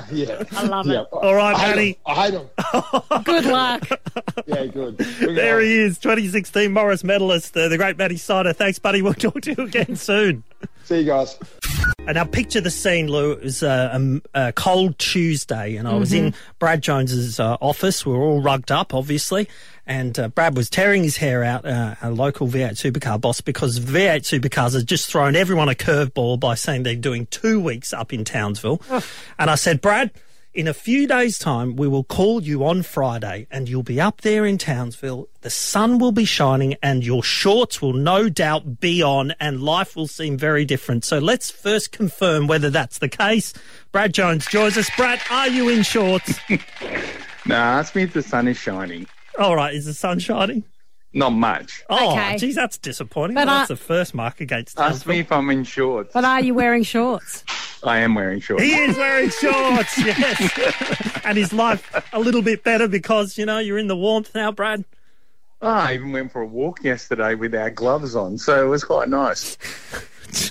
yeah, 0.11 0.43
I 0.51 0.63
love 0.63 0.87
it. 0.87 0.93
yeah. 0.93 1.01
All 1.13 1.35
right, 1.35 1.55
I 1.55 1.59
hate 1.59 1.69
Matty. 1.75 1.89
'em. 1.89 1.95
I 2.05 2.13
hate 2.25 2.31
them. 3.11 3.23
Good 3.23 3.45
luck. 3.45 3.62
Yeah, 4.45 4.65
good. 4.65 4.97
Bring 4.97 5.35
There 5.35 5.57
on. 5.57 5.63
he 5.63 5.77
is, 5.77 5.97
2016 5.99 6.71
Morris 6.73 7.03
medalist, 7.03 7.55
uh, 7.55 7.69
the 7.69 7.77
great 7.77 7.97
Matty 7.97 8.17
Sider. 8.17 8.51
Thanks, 8.53 8.77
buddy. 8.79 9.01
We'll 9.01 9.13
talk 9.13 9.41
to 9.41 9.53
you 9.53 9.63
again 9.63 9.95
soon. 9.95 10.43
See 10.83 10.99
you 10.99 11.05
guys. 11.05 11.37
And 11.99 12.15
now 12.15 12.25
picture 12.25 12.59
the 12.59 12.69
scene, 12.71 13.07
Lou. 13.07 13.31
It 13.33 13.43
was 13.43 13.63
uh, 13.63 13.97
a, 14.35 14.47
a 14.47 14.53
cold 14.53 14.99
Tuesday, 14.99 15.77
and 15.77 15.87
I 15.87 15.93
was 15.95 16.11
in 16.11 16.33
Brad 16.59 16.81
Jones's 16.81 17.39
uh, 17.39 17.55
office. 17.61 18.05
We 18.05 18.11
were 18.13 18.21
all 18.23 18.41
rugged 18.41 18.71
up, 18.71 18.93
obviously, 18.93 19.47
and 19.87 20.17
uh, 20.19 20.27
Brad 20.27 20.57
was 20.57 20.69
tearing 20.69 21.03
his 21.03 21.17
hair 21.17 21.43
out, 21.43 21.65
uh, 21.65 21.95
a 22.01 22.11
local 22.11 22.47
V8 22.47 22.71
supercar 22.71 23.21
boss, 23.21 23.39
because 23.39 23.79
V8 23.79 24.21
supercars 24.39 24.73
has 24.73 24.83
just 24.83 25.09
thrown 25.09 25.35
everyone 25.37 25.69
a 25.69 25.73
curveball 25.75 26.37
by 26.39 26.55
saying 26.55 26.83
they're 26.83 26.95
doing 26.95 27.27
two 27.27 27.59
weeks 27.61 27.93
up 27.93 28.11
in 28.11 28.25
Townsville. 28.25 28.81
and 29.39 29.49
I 29.49 29.55
said, 29.55 29.79
Brad, 29.79 30.11
in 30.53 30.67
a 30.67 30.73
few 30.73 31.07
days' 31.07 31.39
time, 31.39 31.75
we 31.75 31.87
will 31.87 32.03
call 32.03 32.41
you 32.43 32.63
on 32.63 32.83
Friday 32.83 33.47
and 33.49 33.67
you'll 33.67 33.81
be 33.83 33.99
up 33.99 34.21
there 34.21 34.45
in 34.45 34.57
Townsville. 34.59 35.27
The 35.41 35.49
sun 35.49 35.97
will 35.97 36.11
be 36.11 36.25
shining 36.25 36.75
and 36.83 37.03
your 37.03 37.23
shorts 37.23 37.81
will 37.81 37.93
no 37.93 38.29
doubt 38.29 38.79
be 38.79 39.01
on 39.01 39.31
and 39.39 39.61
life 39.63 39.95
will 39.95 40.07
seem 40.07 40.37
very 40.37 40.63
different. 40.63 41.05
So 41.05 41.17
let's 41.17 41.49
first 41.49 41.91
confirm 41.91 42.45
whether 42.47 42.69
that's 42.69 42.99
the 42.99 43.09
case. 43.09 43.53
Brad 43.91 44.13
Jones 44.13 44.45
joins 44.45 44.77
us. 44.77 44.89
Brad, 44.95 45.19
are 45.31 45.47
you 45.47 45.69
in 45.69 45.81
shorts? 45.83 46.39
No, 47.45 47.55
ask 47.55 47.95
me 47.95 48.03
if 48.03 48.13
the 48.13 48.21
sun 48.21 48.47
is 48.47 48.57
shining. 48.57 49.07
All 49.39 49.55
right, 49.55 49.73
is 49.73 49.85
the 49.85 49.93
sun 49.93 50.19
shining? 50.19 50.63
Not 51.15 51.31
much. 51.31 51.83
Oh, 51.89 52.11
Okay. 52.13 52.37
geez, 52.37 52.55
that's 52.55 52.77
disappointing. 52.77 53.35
But 53.35 53.47
Well, 53.47 53.57
that's 53.59 53.71
I- 53.71 53.73
the 53.73 53.79
first 53.79 54.13
mark 54.13 54.39
against 54.41 54.79
Ask 54.79 55.05
me 55.07 55.19
if 55.19 55.31
I'm 55.31 55.49
in 55.49 55.63
shorts. 55.63 56.11
But 56.13 56.25
are 56.25 56.41
you 56.41 56.53
wearing 56.53 56.83
shorts? 56.83 57.43
I 57.83 57.99
am 57.99 58.15
wearing 58.15 58.39
shorts. 58.39 58.63
He 58.63 58.73
is 58.73 58.97
wearing 58.97 59.29
shorts, 59.29 59.97
yes. 60.05 61.21
and 61.25 61.37
his 61.37 61.51
life 61.53 62.09
a 62.13 62.19
little 62.19 62.41
bit 62.41 62.63
better 62.63 62.87
because, 62.87 63.37
you 63.37 63.45
know, 63.45 63.59
you're 63.59 63.77
in 63.77 63.87
the 63.87 63.95
warmth 63.95 64.33
now, 64.33 64.51
Brad. 64.51 64.85
Oh, 65.61 65.67
I 65.67 65.93
even 65.93 66.11
went 66.11 66.31
for 66.31 66.41
a 66.41 66.45
walk 66.45 66.83
yesterday 66.83 67.35
without 67.35 67.75
gloves 67.75 68.15
on, 68.15 68.37
so 68.37 68.65
it 68.65 68.67
was 68.67 68.83
quite 68.83 69.09
nice. 69.09 69.57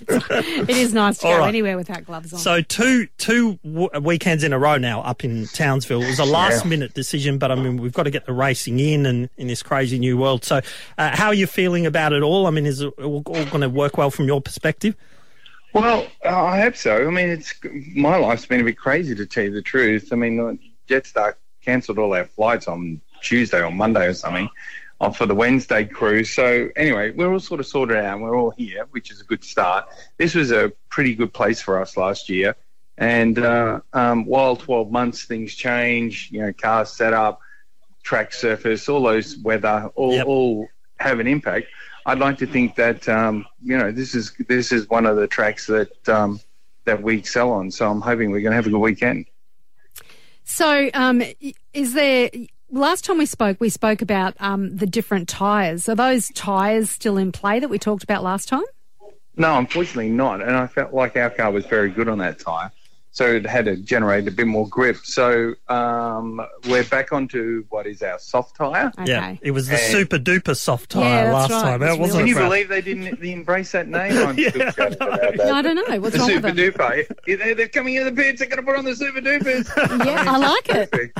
It 0.08 0.70
is 0.70 0.94
nice 0.94 1.18
to 1.18 1.26
All 1.26 1.32
go 1.32 1.38
right. 1.40 1.48
anywhere 1.48 1.76
without 1.76 2.04
gloves 2.04 2.32
on. 2.32 2.38
So 2.38 2.60
two 2.60 3.08
two 3.18 3.58
w- 3.64 3.88
weekends 4.00 4.44
in 4.44 4.52
a 4.52 4.58
row 4.58 4.76
now 4.78 5.00
up 5.02 5.24
in 5.24 5.46
Townsville. 5.48 6.02
It 6.02 6.06
was 6.06 6.20
a 6.20 6.24
last 6.24 6.64
minute 6.64 6.94
decision, 6.94 7.36
but 7.38 7.50
I 7.50 7.56
mean 7.56 7.78
we've 7.78 7.92
got 7.92 8.04
to 8.04 8.10
get 8.10 8.26
the 8.26 8.32
racing 8.32 8.78
in 8.78 9.06
and 9.06 9.28
in 9.36 9.48
this 9.48 9.60
crazy 9.60 9.98
new 9.98 10.16
world. 10.16 10.44
So 10.44 10.60
uh, 10.98 11.16
how 11.16 11.26
are 11.28 11.34
you 11.34 11.48
feeling 11.48 11.84
about 11.84 12.12
it 12.12 12.22
all? 12.22 12.46
I 12.46 12.50
mean, 12.50 12.64
is 12.64 12.80
it 12.80 12.94
all, 12.98 13.24
all 13.26 13.44
going 13.46 13.62
to 13.62 13.68
work 13.68 13.98
well 13.98 14.12
from 14.12 14.26
your 14.26 14.40
perspective? 14.40 14.94
Well, 15.72 16.06
I 16.24 16.60
hope 16.60 16.76
so. 16.76 17.06
I 17.06 17.10
mean, 17.10 17.30
it's 17.30 17.54
my 17.94 18.16
life's 18.16 18.44
been 18.46 18.60
a 18.60 18.64
bit 18.64 18.76
crazy 18.78 19.14
to 19.14 19.24
tell 19.26 19.44
you 19.44 19.52
the 19.52 19.62
truth. 19.62 20.12
I 20.12 20.16
mean, 20.16 20.58
Jetstar 20.88 21.34
cancelled 21.64 21.98
all 21.98 22.14
our 22.14 22.26
flights 22.26 22.68
on 22.68 23.00
Tuesday 23.22 23.62
or 23.62 23.70
Monday 23.70 24.06
or 24.06 24.14
something 24.14 24.48
for 25.14 25.26
the 25.26 25.34
Wednesday 25.34 25.84
crews. 25.84 26.30
So 26.30 26.68
anyway, 26.76 27.10
we're 27.12 27.32
all 27.32 27.40
sort 27.40 27.60
of 27.60 27.66
sorted 27.66 27.96
out. 27.96 28.14
and 28.14 28.22
We're 28.22 28.36
all 28.38 28.50
here, 28.50 28.86
which 28.90 29.10
is 29.10 29.20
a 29.20 29.24
good 29.24 29.42
start. 29.44 29.86
This 30.18 30.34
was 30.34 30.52
a 30.52 30.72
pretty 30.90 31.14
good 31.14 31.32
place 31.32 31.60
for 31.62 31.80
us 31.80 31.96
last 31.96 32.28
year. 32.28 32.54
And 32.98 33.38
uh, 33.38 33.80
um, 33.94 34.26
while 34.26 34.54
12 34.56 34.92
months, 34.92 35.24
things 35.24 35.54
change. 35.54 36.28
You 36.30 36.42
know, 36.42 36.52
cars 36.52 36.90
set 36.90 37.14
up, 37.14 37.40
track 38.02 38.32
surface, 38.34 38.88
all 38.88 39.02
those 39.02 39.38
weather, 39.38 39.90
all, 39.94 40.12
Yep. 40.12 40.26
all 40.26 40.68
have 40.98 41.18
an 41.18 41.26
impact. 41.26 41.66
I'd 42.06 42.18
like 42.18 42.38
to 42.38 42.46
think 42.46 42.76
that 42.76 43.08
um, 43.08 43.46
you 43.62 43.76
know 43.78 43.92
this 43.92 44.14
is 44.14 44.32
this 44.48 44.72
is 44.72 44.88
one 44.88 45.06
of 45.06 45.16
the 45.16 45.26
tracks 45.26 45.66
that 45.66 46.08
um, 46.08 46.40
that 46.84 47.02
we 47.02 47.18
excel 47.18 47.50
on. 47.50 47.70
So 47.70 47.90
I'm 47.90 48.00
hoping 48.00 48.30
we're 48.30 48.40
going 48.40 48.52
to 48.52 48.56
have 48.56 48.66
a 48.66 48.70
good 48.70 48.78
weekend. 48.78 49.26
So, 50.44 50.90
um, 50.94 51.22
is 51.72 51.94
there? 51.94 52.30
Last 52.70 53.04
time 53.04 53.18
we 53.18 53.26
spoke, 53.26 53.60
we 53.60 53.68
spoke 53.68 54.00
about 54.00 54.34
um, 54.40 54.74
the 54.74 54.86
different 54.86 55.28
tyres. 55.28 55.90
Are 55.90 55.94
those 55.94 56.30
tyres 56.34 56.90
still 56.90 57.18
in 57.18 57.30
play 57.30 57.60
that 57.60 57.68
we 57.68 57.78
talked 57.78 58.02
about 58.02 58.22
last 58.22 58.48
time? 58.48 58.64
No, 59.36 59.58
unfortunately 59.58 60.08
not. 60.08 60.40
And 60.40 60.56
I 60.56 60.66
felt 60.66 60.94
like 60.94 61.16
our 61.16 61.28
car 61.28 61.50
was 61.50 61.66
very 61.66 61.90
good 61.90 62.08
on 62.08 62.18
that 62.18 62.38
tyre, 62.38 62.72
so 63.14 63.26
it 63.26 63.46
had 63.46 63.66
to 63.66 63.76
generate 63.76 64.26
a 64.26 64.30
bit 64.30 64.46
more 64.46 64.66
grip. 64.68 64.96
So 65.04 65.54
um, 65.68 66.40
we're 66.68 66.84
back 66.84 67.12
onto 67.12 67.64
what 67.68 67.86
is 67.86 68.02
our 68.02 68.18
soft 68.18 68.56
tyre. 68.56 68.90
Okay. 68.98 69.10
Yeah, 69.10 69.36
it 69.42 69.50
was 69.52 69.68
the 69.68 69.74
And- 69.74 69.92
super 69.92 70.18
duper 70.18 70.56
soft 70.56 70.90
tire 70.90 71.26
Yeah, 71.26 71.32
last 71.32 71.50
right. 71.50 71.62
time. 71.62 71.82
It's 71.82 71.92
That 71.92 72.00
wasn't 72.00 72.18
Can 72.20 72.26
it, 72.26 72.28
you 72.30 72.34
Brad? 72.36 72.48
believe 72.48 72.68
they 72.68 72.80
didn't 72.82 73.22
embrace 73.22 73.72
that 73.72 73.86
name? 73.88 74.16
I'm 74.26 74.38
Yeah, 74.38 74.48
still 74.50 74.62
I 74.62 74.70
gutted 74.72 75.00
know. 75.00 75.06
about 75.08 75.20
that. 75.20 75.36
No, 75.36 75.54
I 75.54 75.62
don't 75.62 75.74
know. 75.88 76.00
What's 76.00 76.12
The 76.14 76.18
wrong 76.20 76.28
with 76.28 76.36
super 76.36 76.52
them? 76.52 76.72
duper. 76.72 77.16
They're, 77.38 77.54
they're 77.54 77.68
coming 77.68 77.94
in 77.96 78.04
the 78.06 78.12
pits. 78.12 78.38
They're 78.40 78.48
going 78.48 78.60
to 78.60 78.66
put 78.66 78.76
on 78.78 78.84
the 78.84 78.96
super 78.96 79.20
dupers. 79.20 79.68
Yeah, 80.06 80.24
I 80.26 80.38
like 80.38 80.68
it. 80.70 81.12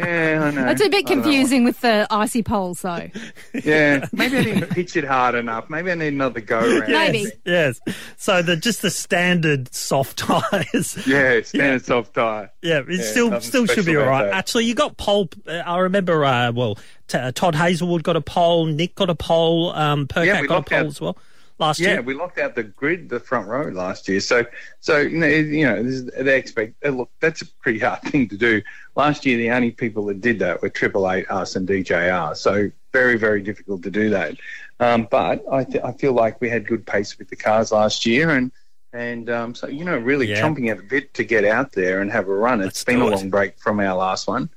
Yeah, 0.00 0.40
I 0.44 0.50
know. 0.50 0.68
It's 0.70 0.80
a 0.80 0.88
bit 0.88 0.98
I 1.06 1.08
don't 1.08 1.18
know. 1.18 1.22
confusing 1.24 1.64
with 1.64 1.80
the 1.80 2.06
icy 2.10 2.42
poles, 2.42 2.82
though. 2.82 3.08
Yeah, 3.64 4.06
maybe 4.12 4.38
I 4.38 4.42
didn't 4.44 4.70
pitch 4.70 4.96
it 4.96 5.04
hard 5.04 5.34
enough. 5.34 5.68
Maybe 5.68 5.90
I 5.90 5.94
need 5.94 6.12
another 6.12 6.40
go 6.40 6.58
around. 6.60 6.90
Maybe. 6.90 7.26
Yes. 7.44 7.80
So 8.16 8.42
the 8.42 8.56
just 8.56 8.80
the 8.82 8.90
standard 8.90 9.74
soft 9.74 10.18
tires. 10.20 11.06
Yeah, 11.06 11.40
standard 11.42 11.84
soft 11.84 12.14
tire. 12.14 12.50
Yeah, 12.62 12.78
it 12.80 12.86
Yeah, 12.88 13.02
still 13.02 13.40
still 13.40 13.66
should 13.66 13.84
be 13.86 13.92
special 13.92 13.96
all 14.02 14.02
about 14.08 14.10
right. 14.10 14.24
that. 14.30 14.34
Actually, 14.34 14.64
you 14.66 14.74
got 14.74 14.96
pole. 14.96 15.28
Uh, 15.46 15.52
I 15.52 15.78
remember. 15.80 16.24
Uh, 16.24 16.52
well, 16.52 16.78
t- 17.08 17.18
uh, 17.18 17.32
Todd 17.32 17.54
Hazelwood 17.54 18.02
got 18.02 18.16
a 18.16 18.20
pole. 18.20 18.66
Nick 18.66 18.94
got 18.94 19.10
a 19.10 19.14
pole. 19.14 19.70
Um, 19.70 20.06
Percat 20.06 20.26
Yeah, 20.26 20.42
got 20.46 20.58
a 20.66 20.70
pole 20.70 20.78
out- 20.78 20.86
as 20.86 21.00
well 21.00 21.16
last 21.60 21.78
Yeah, 21.78 21.92
year. 21.94 22.02
we 22.02 22.14
locked 22.14 22.38
out 22.38 22.54
the 22.54 22.62
grid, 22.62 23.08
the 23.08 23.20
front 23.20 23.46
row 23.46 23.68
last 23.68 24.08
year. 24.08 24.20
So, 24.20 24.44
so 24.80 24.98
you 24.98 25.18
know, 25.18 25.26
you 25.26 25.66
know, 25.66 25.82
they 26.22 26.38
expect. 26.38 26.74
uh, 26.84 26.88
Look, 26.90 27.10
that's 27.20 27.42
a 27.42 27.46
pretty 27.62 27.78
hard 27.78 28.00
thing 28.06 28.28
to 28.28 28.36
do. 28.36 28.62
Last 28.96 29.24
year, 29.26 29.36
the 29.36 29.50
only 29.50 29.70
people 29.70 30.04
that 30.06 30.20
did 30.20 30.38
that 30.40 30.62
were 30.62 30.68
Triple 30.70 31.10
Eight, 31.10 31.30
us, 31.30 31.56
and 31.56 31.68
DJR. 31.68 32.36
So, 32.36 32.70
very, 32.92 33.16
very 33.16 33.40
difficult 33.42 33.82
to 33.84 33.90
do 33.90 34.10
that. 34.10 34.36
Um, 34.80 35.06
but 35.10 35.44
I, 35.52 35.62
th- 35.64 35.84
I 35.84 35.92
feel 35.92 36.12
like 36.14 36.40
we 36.40 36.48
had 36.48 36.66
good 36.66 36.84
pace 36.86 37.16
with 37.18 37.28
the 37.28 37.36
cars 37.36 37.70
last 37.70 38.04
year, 38.06 38.30
and 38.30 38.50
and 38.92 39.30
um, 39.30 39.54
so 39.54 39.68
you 39.68 39.84
know, 39.84 39.96
really 39.98 40.26
Yeah. 40.28 40.40
chomping 40.42 40.70
at 40.70 40.78
a 40.78 40.82
bit 40.82 41.14
to 41.14 41.22
get 41.24 41.44
out 41.44 41.70
there 41.72 42.00
and 42.00 42.10
have 42.10 42.26
a 42.28 42.34
run. 42.34 42.58
Let's 42.60 42.70
It's 42.78 42.84
been 42.84 43.00
a 43.00 43.06
it. 43.06 43.10
long 43.10 43.30
break 43.30 43.58
from 43.58 43.78
our 43.78 43.94
last 43.96 44.26
one. 44.26 44.48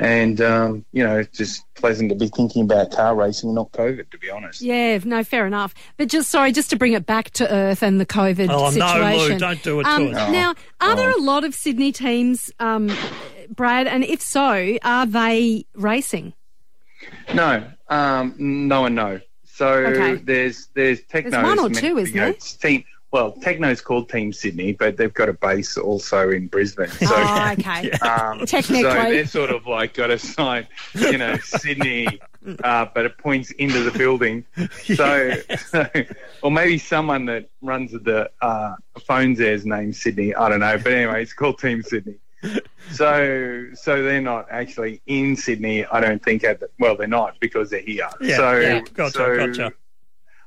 And 0.00 0.40
um, 0.40 0.86
you 0.92 1.04
know, 1.04 1.18
it's 1.18 1.36
just 1.36 1.62
pleasant 1.74 2.08
to 2.08 2.16
be 2.16 2.28
thinking 2.28 2.62
about 2.62 2.90
car 2.90 3.14
racing, 3.14 3.54
not 3.54 3.70
COVID, 3.72 4.10
to 4.10 4.18
be 4.18 4.30
honest. 4.30 4.62
Yeah, 4.62 4.98
no, 5.04 5.22
fair 5.22 5.46
enough. 5.46 5.74
But 5.98 6.08
just 6.08 6.30
sorry, 6.30 6.52
just 6.52 6.70
to 6.70 6.76
bring 6.76 6.94
it 6.94 7.04
back 7.04 7.30
to 7.32 7.52
earth 7.52 7.82
and 7.82 8.00
the 8.00 8.06
COVID 8.06 8.48
Oh, 8.48 8.64
no, 8.64 8.70
situation. 8.70 9.32
Lou, 9.32 9.38
don't 9.38 9.62
do 9.62 9.80
it 9.80 9.84
to 9.84 9.90
um, 9.90 10.06
us. 10.08 10.12
No. 10.14 10.32
Now, 10.32 10.54
are 10.80 10.96
there 10.96 11.10
a 11.10 11.20
lot 11.20 11.44
of 11.44 11.54
Sydney 11.54 11.92
teams, 11.92 12.50
um, 12.58 12.90
Brad? 13.54 13.86
And 13.86 14.02
if 14.02 14.22
so, 14.22 14.78
are 14.82 15.04
they 15.04 15.66
racing? 15.74 16.32
No, 17.34 17.70
um, 17.88 18.34
no, 18.38 18.86
and 18.86 18.94
no. 18.94 19.20
So 19.44 19.68
Okay. 19.68 20.14
there's 20.14 20.68
there's 20.74 21.02
Tekno's 21.02 21.32
There's 21.32 21.44
one 21.44 21.58
or 21.58 21.68
two, 21.68 21.98
isn't 21.98 22.14
you 22.14 22.20
know, 22.22 22.32
there? 22.32 22.32
team. 22.32 22.84
Well, 23.12 23.32
Tekno's 23.32 23.80
called 23.80 24.08
Team 24.08 24.32
Sydney, 24.32 24.72
but 24.72 24.96
they've 24.96 25.12
got 25.12 25.28
a 25.28 25.32
base 25.32 25.76
also 25.76 26.30
in 26.30 26.46
Brisbane. 26.46 26.90
So 26.90 27.06
oh, 27.08 27.54
okay. 27.58 27.90
Um, 28.02 28.46
Technically. 28.46 28.82
So 28.82 28.92
they're 28.92 29.26
sort 29.26 29.50
of 29.50 29.66
like 29.66 29.94
got 29.94 30.10
a 30.10 30.18
sign, 30.18 30.68
you 30.94 31.18
know, 31.18 31.36
Sydney, 31.38 32.20
uh, 32.62 32.86
but 32.94 33.06
it 33.06 33.18
points 33.18 33.50
into 33.52 33.82
the 33.82 33.96
building. 33.96 34.44
So, 34.94 35.32
so, 35.66 35.86
or 36.42 36.50
maybe 36.50 36.78
someone 36.78 37.24
that 37.26 37.48
runs 37.62 37.92
the 37.92 38.30
uh, 38.40 38.74
phones 39.06 39.38
there's 39.38 39.64
named 39.66 39.96
Sydney. 39.96 40.34
I 40.34 40.48
don't 40.48 40.60
know, 40.60 40.78
but 40.78 40.92
anyway, 40.92 41.22
it's 41.22 41.32
called 41.32 41.58
Team 41.58 41.82
Sydney. 41.82 42.16
So, 42.92 43.66
so 43.74 44.02
they're 44.02 44.20
not 44.20 44.46
actually 44.50 45.00
in 45.06 45.36
Sydney. 45.36 45.84
I 45.86 46.00
don't 46.00 46.22
think. 46.22 46.44
At 46.44 46.60
the, 46.60 46.70
well, 46.78 46.96
they're 46.96 47.06
not 47.06 47.38
because 47.40 47.70
they're 47.70 47.80
here. 47.80 48.08
Yeah, 48.20 48.36
so, 48.36 48.58
yeah, 48.58 48.80
gotcha, 48.94 49.12
so- 49.12 49.36
gotcha. 49.36 49.72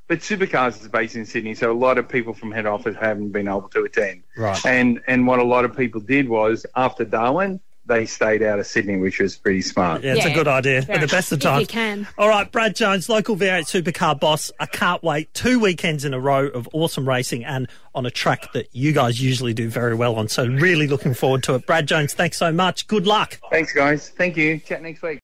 But 0.08 0.20
Supercars 0.20 0.82
is 0.82 0.88
based 0.90 1.16
in 1.16 1.26
Sydney, 1.26 1.56
so 1.56 1.72
a 1.72 1.74
lot 1.74 1.98
of 1.98 2.10
people 2.10 2.34
from 2.34 2.52
head 2.52 2.66
office 2.66 2.96
haven't 3.00 3.30
been 3.30 3.48
able 3.48 3.70
to 3.70 3.84
attend. 3.84 4.24
Right. 4.36 4.66
And 4.66 5.02
and 5.08 5.26
what 5.26 5.40
a 5.40 5.44
lot 5.44 5.66
of 5.66 5.76
people 5.76 6.02
did 6.02 6.28
was 6.28 6.66
after 6.76 7.06
Darwin, 7.06 7.62
they 7.86 8.06
stayed 8.06 8.42
out 8.42 8.60
of 8.60 8.68
Sydney, 8.68 8.98
which 8.98 9.20
was 9.20 9.36
pretty 9.36 9.62
smart. 9.62 10.04
Yeah, 10.04 10.16
it's 10.16 10.26
a 10.26 10.34
good 10.34 10.48
idea 10.48 10.82
fair 10.82 10.96
at 10.96 11.02
the 11.02 11.08
best 11.08 11.32
of 11.32 11.42
enough. 11.42 11.62
If 11.62 11.68
times. 11.68 12.00
you 12.00 12.06
can. 12.06 12.08
All 12.18 12.30
right, 12.30 12.50
Brad 12.50 12.76
Jones, 12.76 13.10
local 13.10 13.36
V8 13.36 13.64
supercar 13.64 14.20
boss. 14.20 14.52
I 14.60 14.66
can't 14.66 15.04
wait. 15.04 15.34
Two 15.34 15.60
weekends 15.60 16.06
in 16.06 16.14
a 16.14 16.20
row 16.20 16.48
of 16.48 16.70
awesome 16.74 17.08
racing 17.08 17.44
and 17.44 17.68
on 17.94 18.06
a 18.06 18.12
track 18.12 18.54
that 18.54 18.70
you 18.74 18.94
guys 18.94 19.22
usually 19.22 19.54
do 19.54 19.70
very 19.70 19.96
well 19.96 20.16
on. 20.16 20.28
So 20.28 20.46
really 20.46 20.88
looking 20.88 21.14
forward 21.14 21.44
to 21.44 21.56
it. 21.56 21.66
Brad 21.66 21.88
Jones, 21.88 22.14
thanks 22.14 22.38
so 22.38 22.52
much. 22.52 22.88
Good 22.88 23.06
luck. 23.06 23.40
Thanks, 23.52 23.74
guys. 23.74 24.10
Thank 24.10 24.38
you. 24.38 24.60
Chat 24.60 24.82
next 24.82 25.02
week. 25.02 25.22